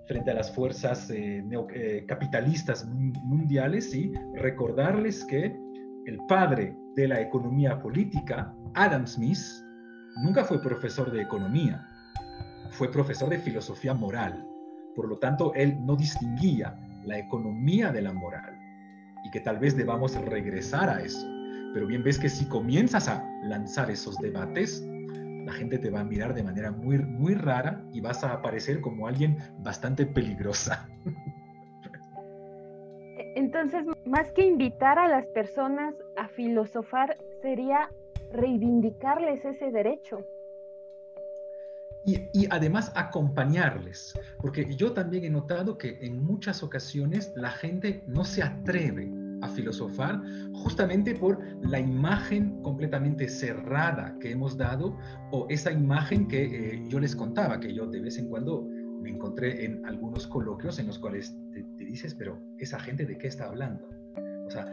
frente 0.07 0.31
a 0.31 0.33
las 0.33 0.51
fuerzas 0.51 1.09
eh, 1.09 1.43
eh, 1.73 2.05
capitalistas 2.07 2.85
mundiales 2.85 3.93
y 3.93 4.11
recordarles 4.35 5.23
que 5.25 5.55
el 6.05 6.17
padre 6.27 6.75
de 6.95 7.07
la 7.07 7.19
economía 7.21 7.79
política, 7.79 8.55
Adam 8.73 9.05
Smith, 9.05 9.37
nunca 10.23 10.45
fue 10.45 10.61
profesor 10.61 11.11
de 11.11 11.21
economía, 11.21 11.85
fue 12.71 12.89
profesor 12.89 13.29
de 13.29 13.39
filosofía 13.39 13.93
moral. 13.93 14.47
Por 14.95 15.09
lo 15.09 15.17
tanto, 15.19 15.53
él 15.53 15.77
no 15.85 15.95
distinguía 15.95 16.75
la 17.03 17.19
economía 17.19 17.91
de 17.91 18.01
la 18.01 18.13
moral. 18.13 18.53
y 19.25 19.31
que 19.31 19.41
tal 19.41 19.57
vez 19.57 19.75
debamos 19.75 20.15
regresar 20.15 20.89
a 20.89 21.01
eso. 21.01 21.27
Pero 21.73 21.85
bien 21.85 22.01
ves 22.01 22.17
que 22.17 22.29
si 22.29 22.45
comienzas 22.45 23.09
a 23.09 23.27
lanzar 23.43 23.91
esos 23.91 24.15
debates, 24.19 24.87
la 25.47 25.53
gente 25.53 25.79
te 25.79 25.89
va 25.89 26.01
a 26.01 26.03
mirar 26.03 26.33
de 26.33 26.43
manera 26.43 26.71
muy, 26.71 26.97
muy 26.97 27.33
rara 27.33 27.81
y 27.93 28.01
vas 28.01 28.21
a 28.25 28.33
aparecer 28.33 28.81
como 28.81 29.07
alguien 29.07 29.37
bastante 29.59 30.05
peligrosa. 30.05 30.89
Entonces, 33.35 33.85
más 34.05 34.29
que 34.33 34.45
invitar 34.45 34.99
a 34.99 35.07
las 35.07 35.25
personas 35.27 35.95
a 36.17 36.27
filosofar, 36.27 37.17
sería 37.41 37.89
reivindicarles 38.33 39.45
ese 39.45 39.71
derecho. 39.71 40.25
Y, 42.03 42.27
y, 42.33 42.47
además 42.49 42.91
acompañarles, 42.95 44.19
porque 44.41 44.75
yo 44.75 44.91
también 44.91 45.23
he 45.23 45.29
notado 45.29 45.77
que 45.77 45.97
en 46.01 46.25
muchas 46.25 46.61
ocasiones 46.61 47.31
la 47.37 47.51
gente 47.51 48.03
no 48.05 48.25
se 48.25 48.43
atreve 48.43 49.09
a 49.41 49.47
filosofar 49.49 50.21
justamente 50.53 51.15
por 51.15 51.39
la 51.61 51.79
imagen 51.79 52.61
completamente 52.61 53.29
cerrada 53.29 54.15
que 54.19 54.31
hemos 54.31 54.57
dado 54.57 54.97
o 55.31 55.45
esa 55.49 55.71
imagen 55.71 56.27
que 56.27 56.43
eh, 56.45 56.83
yo 56.87 56.99
les 56.99 57.15
contaba, 57.15 57.59
que 57.59 57.73
yo 57.73 57.85
de 57.87 58.01
vez 58.01 58.17
en 58.17 58.29
cuando 58.29 58.67
me 59.01 59.11
encontré 59.11 59.65
en 59.65 59.85
algunos 59.85 60.27
coloquios 60.27 60.79
en 60.79 60.87
los 60.87 60.99
cuales 60.99 61.35
te, 61.51 61.63
te 61.77 61.85
dices, 61.85 62.15
pero 62.15 62.41
esa 62.57 62.79
gente 62.79 63.05
de 63.05 63.17
qué 63.17 63.27
está 63.27 63.45
hablando. 63.45 63.87
O 64.47 64.49
sea, 64.49 64.65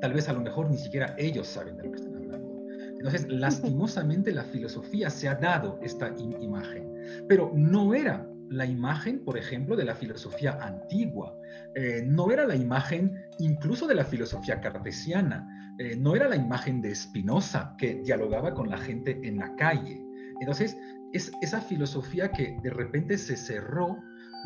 tal 0.00 0.12
vez 0.12 0.28
a 0.28 0.32
lo 0.32 0.40
mejor 0.40 0.70
ni 0.70 0.78
siquiera 0.78 1.14
ellos 1.16 1.46
saben 1.46 1.76
de 1.76 1.84
lo 1.84 1.92
que 1.92 1.98
están 1.98 2.16
hablando. 2.16 2.64
Entonces, 2.98 3.26
lastimosamente 3.28 4.32
la 4.32 4.44
filosofía 4.44 5.10
se 5.10 5.28
ha 5.28 5.34
dado 5.34 5.78
esta 5.82 6.14
imagen, 6.18 6.90
pero 7.28 7.52
no 7.54 7.94
era 7.94 8.26
la 8.48 8.66
imagen, 8.66 9.24
por 9.24 9.38
ejemplo, 9.38 9.76
de 9.76 9.84
la 9.84 9.94
filosofía 9.94 10.58
antigua, 10.60 11.36
eh, 11.74 12.02
no 12.06 12.30
era 12.30 12.46
la 12.46 12.56
imagen 12.56 13.24
incluso 13.38 13.86
de 13.86 13.94
la 13.94 14.04
filosofía 14.04 14.60
cartesiana, 14.60 15.74
eh, 15.78 15.96
no 15.96 16.14
era 16.14 16.28
la 16.28 16.36
imagen 16.36 16.80
de 16.80 16.94
Spinoza 16.94 17.74
que 17.78 17.96
dialogaba 17.96 18.54
con 18.54 18.70
la 18.70 18.78
gente 18.78 19.18
en 19.24 19.38
la 19.38 19.54
calle. 19.56 20.00
Entonces, 20.40 20.76
es 21.12 21.32
esa 21.40 21.60
filosofía 21.60 22.30
que 22.30 22.56
de 22.62 22.70
repente 22.70 23.18
se 23.18 23.36
cerró, 23.36 23.98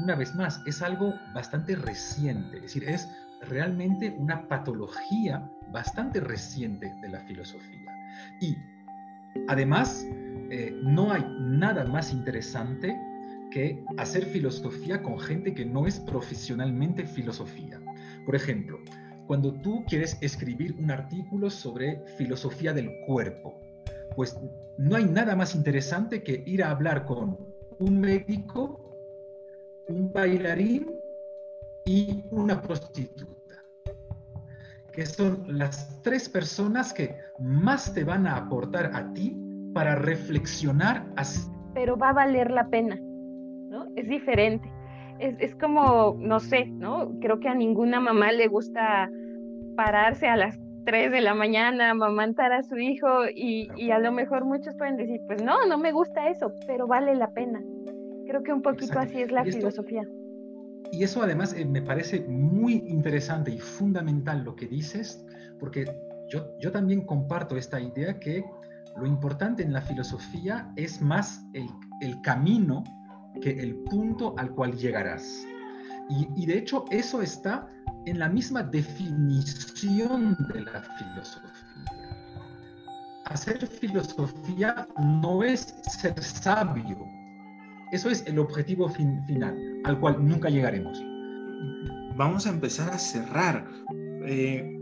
una 0.03 0.15
vez 0.15 0.35
más, 0.35 0.63
es 0.67 0.83
algo 0.83 1.15
bastante 1.35 1.75
reciente, 1.77 2.57
es 2.57 2.63
decir, 2.63 2.89
es 2.89 3.09
realmente 3.43 4.15
una 4.19 4.49
patología 4.49 5.51
bastante 5.73 6.21
reciente 6.21 6.95
de 7.03 7.09
la 7.09 7.21
filosofía. 7.21 7.93
Y 8.41 8.57
además, 9.49 10.05
eh, 10.51 10.75
no 10.83 11.13
hay 11.13 11.25
nada 11.41 11.85
más 11.85 12.13
interesante 12.13 12.99
que 13.51 13.85
hacer 13.97 14.25
filosofía 14.25 15.03
con 15.03 15.19
gente 15.19 15.55
que 15.55 15.65
no 15.65 15.87
es 15.87 16.01
profesionalmente 16.01 17.05
filosofía. 17.05 17.81
Por 18.25 18.35
ejemplo, 18.35 18.79
cuando 19.27 19.53
tú 19.53 19.85
quieres 19.87 20.17
escribir 20.21 20.75
un 20.79 20.91
artículo 20.91 21.51
sobre 21.51 22.01
filosofía 22.17 22.73
del 22.73 22.91
cuerpo, 23.07 23.61
pues 24.17 24.39
no 24.79 24.97
hay 24.97 25.05
nada 25.05 25.37
más 25.37 25.55
interesante 25.55 26.23
que 26.23 26.43
ir 26.47 26.63
a 26.63 26.71
hablar 26.71 27.05
con 27.05 27.39
un 27.79 28.01
médico, 28.01 28.97
un 29.89 30.13
bailarín 30.13 30.91
y 31.85 32.25
una 32.31 32.61
prostituta, 32.61 33.63
que 34.93 35.07
son 35.07 35.59
las 35.59 36.03
tres 36.03 36.29
personas 36.29 36.93
que 36.93 37.17
más 37.39 37.95
te 37.95 38.05
van 38.05 38.27
a 38.27 38.37
aportar 38.37 38.91
a 38.95 39.13
ti 39.13 39.37
para 39.75 39.95
reflexionar. 39.95 41.07
Pero 41.75 41.97
va 41.97 42.11
a 42.11 42.15
valer 42.15 42.51
la 42.51 42.69
pena. 42.69 42.99
Es 43.99 44.09
diferente. 44.09 44.71
Es, 45.19 45.57
como, 45.57 46.17
no 46.21 46.39
sé, 46.39 46.67
¿no? 46.67 47.19
Creo 47.21 47.41
que 47.41 47.49
a 47.49 47.55
ninguna 47.55 47.99
mamá 47.99 48.31
le 48.31 48.47
gusta 48.47 49.11
pararse 49.77 50.29
a 50.29 50.37
las 50.37 50.57
3 50.87 51.11
de 51.11 51.21
la 51.21 51.35
mañana, 51.35 51.91
amamantar 51.91 52.53
a 52.53 52.63
su 52.63 52.79
hijo 52.79 53.27
y, 53.35 53.69
y, 53.77 53.91
a 53.91 53.99
lo 53.99 54.13
mejor 54.13 54.45
muchos 54.45 54.77
pueden 54.77 54.97
decir, 54.97 55.21
pues 55.27 55.43
no, 55.43 55.67
no 55.67 55.77
me 55.77 55.91
gusta 55.91 56.31
eso, 56.31 56.53
pero 56.69 56.87
vale 56.87 57.17
la 57.17 57.31
pena. 57.33 57.61
Creo 58.29 58.45
que 58.45 58.53
un 58.53 58.63
poquito 58.63 59.01
así 59.01 59.21
es 59.21 59.33
la 59.33 59.43
filosofía. 59.43 60.05
Y 60.93 61.03
eso 61.03 61.21
además 61.21 61.53
eh, 61.55 61.65
me 61.65 61.83
parece 61.83 62.21
muy 62.21 62.85
interesante 62.87 63.51
y 63.51 63.59
fundamental 63.59 64.45
lo 64.45 64.55
que 64.55 64.69
dices, 64.69 65.27
porque 65.59 65.85
yo, 66.29 66.57
yo 66.61 66.71
también 66.71 67.05
comparto 67.05 67.57
esta 67.57 67.81
idea 67.81 68.21
que 68.21 68.45
lo 68.97 69.07
importante 69.07 69.65
en 69.65 69.73
la 69.73 69.81
filosofía 69.81 70.71
es 70.77 71.03
más 71.03 71.45
el, 71.55 71.67
el 72.01 72.21
camino 72.23 72.85
que 73.41 73.51
el 73.51 73.75
punto 73.91 74.35
al 74.39 74.51
cual 74.51 74.77
llegarás. 74.77 75.47
Y, 76.11 76.47
de 76.47 76.59
hecho 76.59 76.85
eso 76.91 77.21
está 77.21 77.69
en 78.07 78.19
la 78.19 78.29
misma 78.29 78.63
definición 78.63 80.37
de 80.53 80.63
la 80.63 80.83
filosofía. 80.99 81.53
Hacer 83.27 83.67
filosofía 83.67 84.89
no 84.99 85.43
es 85.43 85.75
ser 85.83 86.19
sabio. 86.23 87.07
Eso 87.93 88.09
es 88.09 88.27
el 88.27 88.39
objetivo 88.39 88.89
final, 88.89 89.55
al 89.85 90.01
cual 90.01 90.27
nunca 90.27 90.49
llegaremos. 90.49 90.99
Vamos 92.17 92.47
a 92.47 92.51
empezar 92.51 92.91
a 92.91 92.99
cerrar. 92.99 93.67
Eh, 94.25 94.75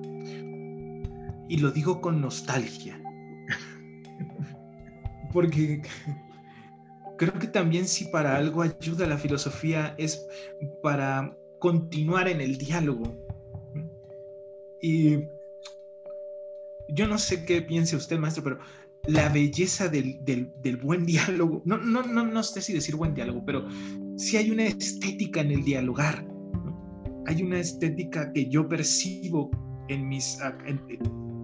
y 1.48 1.58
lo 1.58 1.70
digo 1.72 2.00
con 2.00 2.20
nostalgia. 2.20 3.00
Porque 5.32 5.82
creo 7.16 7.32
que 7.38 7.48
también 7.48 7.86
si 7.86 8.06
para 8.06 8.36
algo 8.36 8.62
ayuda 8.62 9.06
la 9.06 9.18
filosofía 9.18 9.94
es 9.98 10.26
para 10.82 11.36
continuar 11.58 12.28
en 12.28 12.40
el 12.40 12.58
diálogo. 12.58 13.14
Y 14.80 15.24
yo 16.88 17.08
no 17.08 17.18
sé 17.18 17.44
qué 17.44 17.62
piense 17.62 17.96
usted, 17.96 18.18
maestro, 18.18 18.44
pero 18.44 18.58
la 19.06 19.28
belleza 19.28 19.88
del, 19.88 20.50
buen 20.82 21.06
diálogo, 21.06 21.62
no, 21.64 21.78
no, 21.78 22.02
no, 22.02 22.24
no 22.24 22.42
sé 22.42 22.60
si 22.60 22.72
decir 22.72 22.96
buen 22.96 23.14
diálogo, 23.14 23.44
pero 23.44 23.66
sí 24.16 24.36
hay 24.36 24.50
una 24.50 24.66
estética 24.66 25.40
en 25.40 25.52
el 25.52 25.64
dialogar. 25.64 26.26
Hay 27.26 27.42
una 27.42 27.58
estética 27.58 28.32
que 28.32 28.48
yo 28.48 28.68
percibo 28.68 29.50
en 29.88 30.08
mis 30.08 30.40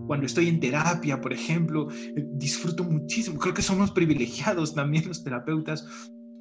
cuando 0.07 0.27
estoy 0.27 0.49
en 0.49 0.61
terapia, 0.61 1.21
por 1.21 1.33
ejemplo, 1.33 1.89
eh, 1.91 2.27
disfruto 2.33 2.85
muchísimo. 2.85 3.39
Creo 3.39 3.55
que 3.55 3.63
somos 3.63 3.91
privilegiados 3.91 4.75
también 4.75 5.09
los 5.09 5.23
terapeutas 5.23 5.87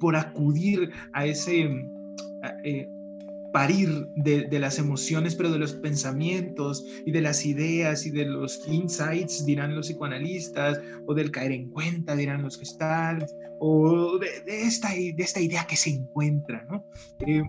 por 0.00 0.16
acudir 0.16 0.90
a 1.12 1.26
ese 1.26 1.70
eh, 2.64 2.88
parir 3.52 4.08
de, 4.16 4.58
las 4.58 4.78
emociones, 4.78 5.34
pero 5.34 5.50
de 5.50 5.58
los 5.58 5.74
pensamientos 5.74 6.84
y 7.06 7.12
de 7.12 7.20
las 7.20 7.44
ideas 7.44 8.06
y 8.06 8.10
de 8.10 8.24
los 8.24 8.66
insights, 8.66 9.44
dirán 9.44 9.76
los 9.76 9.86
psicoanalistas, 9.86 10.80
o 11.06 11.14
del 11.14 11.30
caer 11.30 11.52
en 11.52 11.70
cuenta, 11.70 12.16
dirán 12.16 12.42
los 12.42 12.58
gestalts, 12.58 13.34
o 13.60 14.18
de, 14.18 14.28
esta, 14.46 14.88
de 14.88 15.14
esta 15.18 15.40
idea 15.40 15.66
que 15.66 15.76
se 15.76 15.90
encuentra, 15.90 16.66
¿no? 16.70 16.84
Eh, 17.26 17.42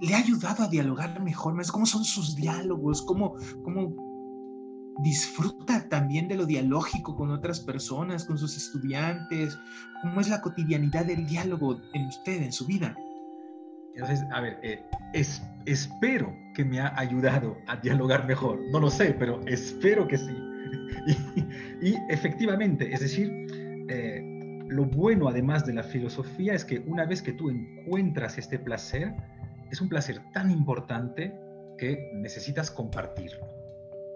le 0.00 0.14
ha 0.14 0.18
ayudado 0.18 0.64
a 0.64 0.68
dialogar 0.68 1.20
mejor, 1.22 1.54
cómo 1.72 1.86
son 1.86 2.04
sus 2.04 2.36
diálogos, 2.36 3.02
cómo, 3.02 3.34
cómo 3.62 4.13
disfruta 5.02 5.88
también 5.88 6.28
de 6.28 6.36
lo 6.36 6.46
dialógico 6.46 7.16
con 7.16 7.30
otras 7.30 7.60
personas, 7.60 8.24
con 8.24 8.38
sus 8.38 8.56
estudiantes, 8.56 9.58
cómo 10.02 10.20
es 10.20 10.28
la 10.28 10.40
cotidianidad 10.40 11.06
del 11.06 11.26
diálogo 11.26 11.80
en 11.92 12.06
usted, 12.06 12.42
en 12.42 12.52
su 12.52 12.66
vida. 12.66 12.96
Entonces, 13.94 14.24
a 14.32 14.40
ver, 14.40 14.58
eh, 14.62 14.84
es, 15.12 15.42
espero 15.66 16.34
que 16.54 16.64
me 16.64 16.80
ha 16.80 16.98
ayudado 16.98 17.56
a 17.66 17.76
dialogar 17.76 18.26
mejor. 18.26 18.60
No 18.70 18.80
lo 18.80 18.90
sé, 18.90 19.14
pero 19.18 19.40
espero 19.46 20.06
que 20.08 20.18
sí. 20.18 20.36
Y, 21.82 21.96
efectivamente, 22.08 22.92
es 22.92 23.00
decir, 23.00 23.30
eh, 23.88 24.22
lo 24.68 24.84
bueno 24.86 25.28
además 25.28 25.66
de 25.66 25.74
la 25.74 25.82
filosofía 25.82 26.54
es 26.54 26.64
que 26.64 26.78
una 26.80 27.04
vez 27.04 27.20
que 27.20 27.32
tú 27.32 27.50
encuentras 27.50 28.38
este 28.38 28.58
placer, 28.58 29.14
es 29.70 29.80
un 29.80 29.88
placer 29.88 30.20
tan 30.32 30.50
importante 30.50 31.34
que 31.78 32.10
necesitas 32.14 32.70
compartirlo. 32.70 33.63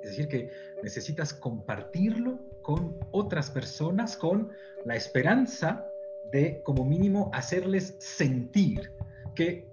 Es 0.09 0.16
decir, 0.16 0.29
que 0.29 0.51
necesitas 0.83 1.35
compartirlo 1.35 2.38
con 2.62 2.97
otras 3.11 3.51
personas 3.51 4.16
con 4.16 4.49
la 4.87 4.97
esperanza 4.97 5.87
de, 6.33 6.62
como 6.64 6.87
mínimo, 6.87 7.31
hacerles 7.35 7.94
sentir 7.99 8.90
que 9.35 9.71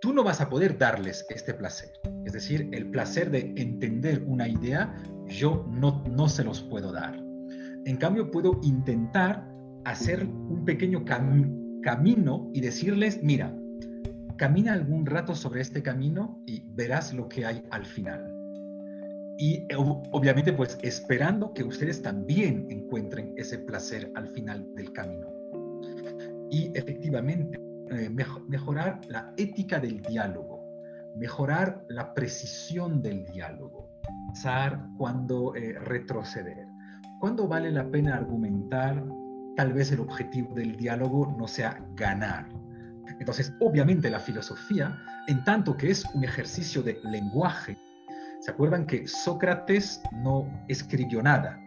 tú 0.00 0.14
no 0.14 0.24
vas 0.24 0.40
a 0.40 0.48
poder 0.48 0.78
darles 0.78 1.26
este 1.28 1.52
placer. 1.52 1.92
Es 2.24 2.32
decir, 2.32 2.70
el 2.72 2.90
placer 2.90 3.30
de 3.30 3.52
entender 3.56 4.24
una 4.26 4.48
idea, 4.48 4.94
yo 5.26 5.66
no, 5.70 6.02
no 6.10 6.30
se 6.30 6.42
los 6.42 6.62
puedo 6.62 6.92
dar. 6.92 7.14
En 7.84 7.96
cambio, 7.98 8.30
puedo 8.30 8.58
intentar 8.62 9.46
hacer 9.84 10.24
un 10.24 10.64
pequeño 10.64 11.04
camino 11.04 12.50
y 12.54 12.60
decirles, 12.62 13.22
mira, 13.22 13.54
camina 14.38 14.72
algún 14.72 15.04
rato 15.04 15.34
sobre 15.34 15.60
este 15.60 15.82
camino 15.82 16.42
y 16.46 16.62
verás 16.70 17.12
lo 17.12 17.28
que 17.28 17.44
hay 17.44 17.62
al 17.70 17.84
final 17.84 18.35
y 19.38 19.66
obviamente 19.74 20.52
pues 20.52 20.78
esperando 20.82 21.52
que 21.52 21.62
ustedes 21.62 22.00
también 22.00 22.66
encuentren 22.70 23.34
ese 23.36 23.58
placer 23.58 24.10
al 24.14 24.28
final 24.28 24.66
del 24.74 24.92
camino. 24.92 25.28
Y 26.50 26.70
efectivamente, 26.74 27.60
eh, 27.90 28.08
mejorar 28.48 29.00
la 29.08 29.32
ética 29.36 29.78
del 29.78 30.00
diálogo, 30.00 30.64
mejorar 31.16 31.84
la 31.88 32.14
precisión 32.14 33.02
del 33.02 33.24
diálogo, 33.26 33.90
pensar 34.28 34.86
cuándo 34.96 35.54
eh, 35.54 35.78
retroceder, 35.80 36.66
cuándo 37.20 37.46
vale 37.46 37.70
la 37.70 37.88
pena 37.90 38.16
argumentar, 38.16 39.04
tal 39.56 39.72
vez 39.72 39.92
el 39.92 40.00
objetivo 40.00 40.54
del 40.54 40.76
diálogo 40.76 41.34
no 41.38 41.46
sea 41.46 41.84
ganar. 41.94 42.48
Entonces, 43.18 43.52
obviamente 43.60 44.10
la 44.10 44.20
filosofía, 44.20 44.96
en 45.26 45.42
tanto 45.44 45.76
que 45.76 45.90
es 45.90 46.04
un 46.14 46.24
ejercicio 46.24 46.82
de 46.82 47.00
lenguaje, 47.04 47.76
¿se 48.46 48.52
acuerdan 48.52 48.86
que 48.86 49.08
Sócrates 49.08 50.00
no 50.12 50.48
escribió 50.68 51.20
nada? 51.20 51.60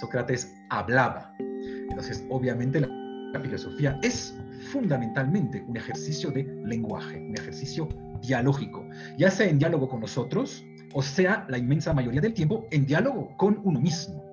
Sócrates 0.00 0.50
hablaba. 0.70 1.34
Entonces, 1.38 2.24
obviamente 2.30 2.80
la, 2.80 2.88
la 3.34 3.38
filosofía 3.38 3.98
es 4.02 4.34
fundamentalmente 4.72 5.62
un 5.68 5.76
ejercicio 5.76 6.30
de 6.30 6.44
lenguaje, 6.64 7.18
un 7.18 7.34
ejercicio 7.36 7.86
dialógico, 8.22 8.82
ya 9.18 9.30
sea 9.30 9.46
en 9.46 9.58
diálogo 9.58 9.90
con 9.90 10.00
nosotros, 10.00 10.64
o 10.94 11.02
sea, 11.02 11.44
la 11.50 11.58
inmensa 11.58 11.92
mayoría 11.92 12.22
del 12.22 12.32
tiempo 12.32 12.66
en 12.70 12.86
diálogo 12.86 13.36
con 13.36 13.60
uno 13.64 13.78
mismo. 13.78 14.24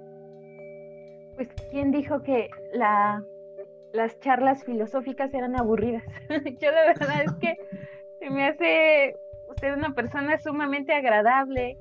Pues, 1.35 1.49
¿quién 1.69 1.91
dijo 1.91 2.23
que 2.23 2.49
la, 2.71 3.21
las 3.91 4.17
charlas 4.21 4.63
filosóficas 4.63 5.33
eran 5.33 5.59
aburridas? 5.59 6.03
Yo 6.29 6.71
de 6.71 6.93
verdad 6.97 7.23
es 7.25 7.33
que 7.41 8.29
me 8.29 8.47
hace 8.47 9.17
usted 9.49 9.73
una 9.73 9.93
persona 9.93 10.39
sumamente 10.39 10.93
agradable. 10.93 11.77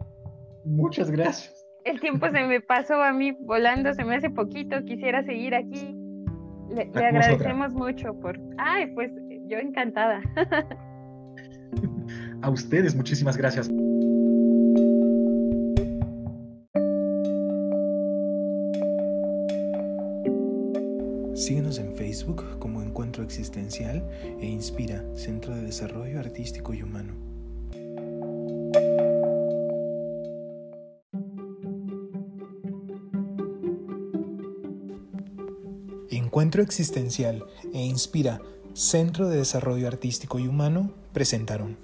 Muchas 0.68 1.10
gracias. 1.10 1.66
El 1.84 2.00
tiempo 2.00 2.28
se 2.30 2.44
me 2.44 2.60
pasó 2.60 3.02
a 3.02 3.12
mí 3.12 3.36
volando, 3.40 3.92
se 3.94 4.04
me 4.04 4.16
hace 4.16 4.30
poquito, 4.30 4.84
quisiera 4.84 5.24
seguir 5.24 5.54
aquí. 5.54 5.96
Le, 6.70 6.90
le 6.94 7.06
agradecemos 7.06 7.72
mucho 7.72 8.14
por... 8.20 8.38
Ay, 8.58 8.86
pues 8.94 9.10
yo 9.46 9.58
encantada. 9.58 10.20
A 12.42 12.50
ustedes, 12.50 12.94
muchísimas 12.94 13.36
gracias. 13.36 13.68
Síguenos 21.34 21.78
en 21.78 21.94
Facebook 21.94 22.58
como 22.58 22.82
Encuentro 22.82 23.24
Existencial 23.24 24.06
e 24.40 24.46
Inspira, 24.46 25.02
Centro 25.14 25.54
de 25.54 25.62
Desarrollo 25.62 26.20
Artístico 26.20 26.74
y 26.74 26.82
Humano. 26.82 27.37
Encuentro 36.38 36.62
Existencial 36.62 37.44
e 37.74 37.84
Inspira, 37.84 38.40
Centro 38.72 39.28
de 39.28 39.38
Desarrollo 39.38 39.88
Artístico 39.88 40.38
y 40.38 40.46
Humano 40.46 40.92
presentaron. 41.12 41.76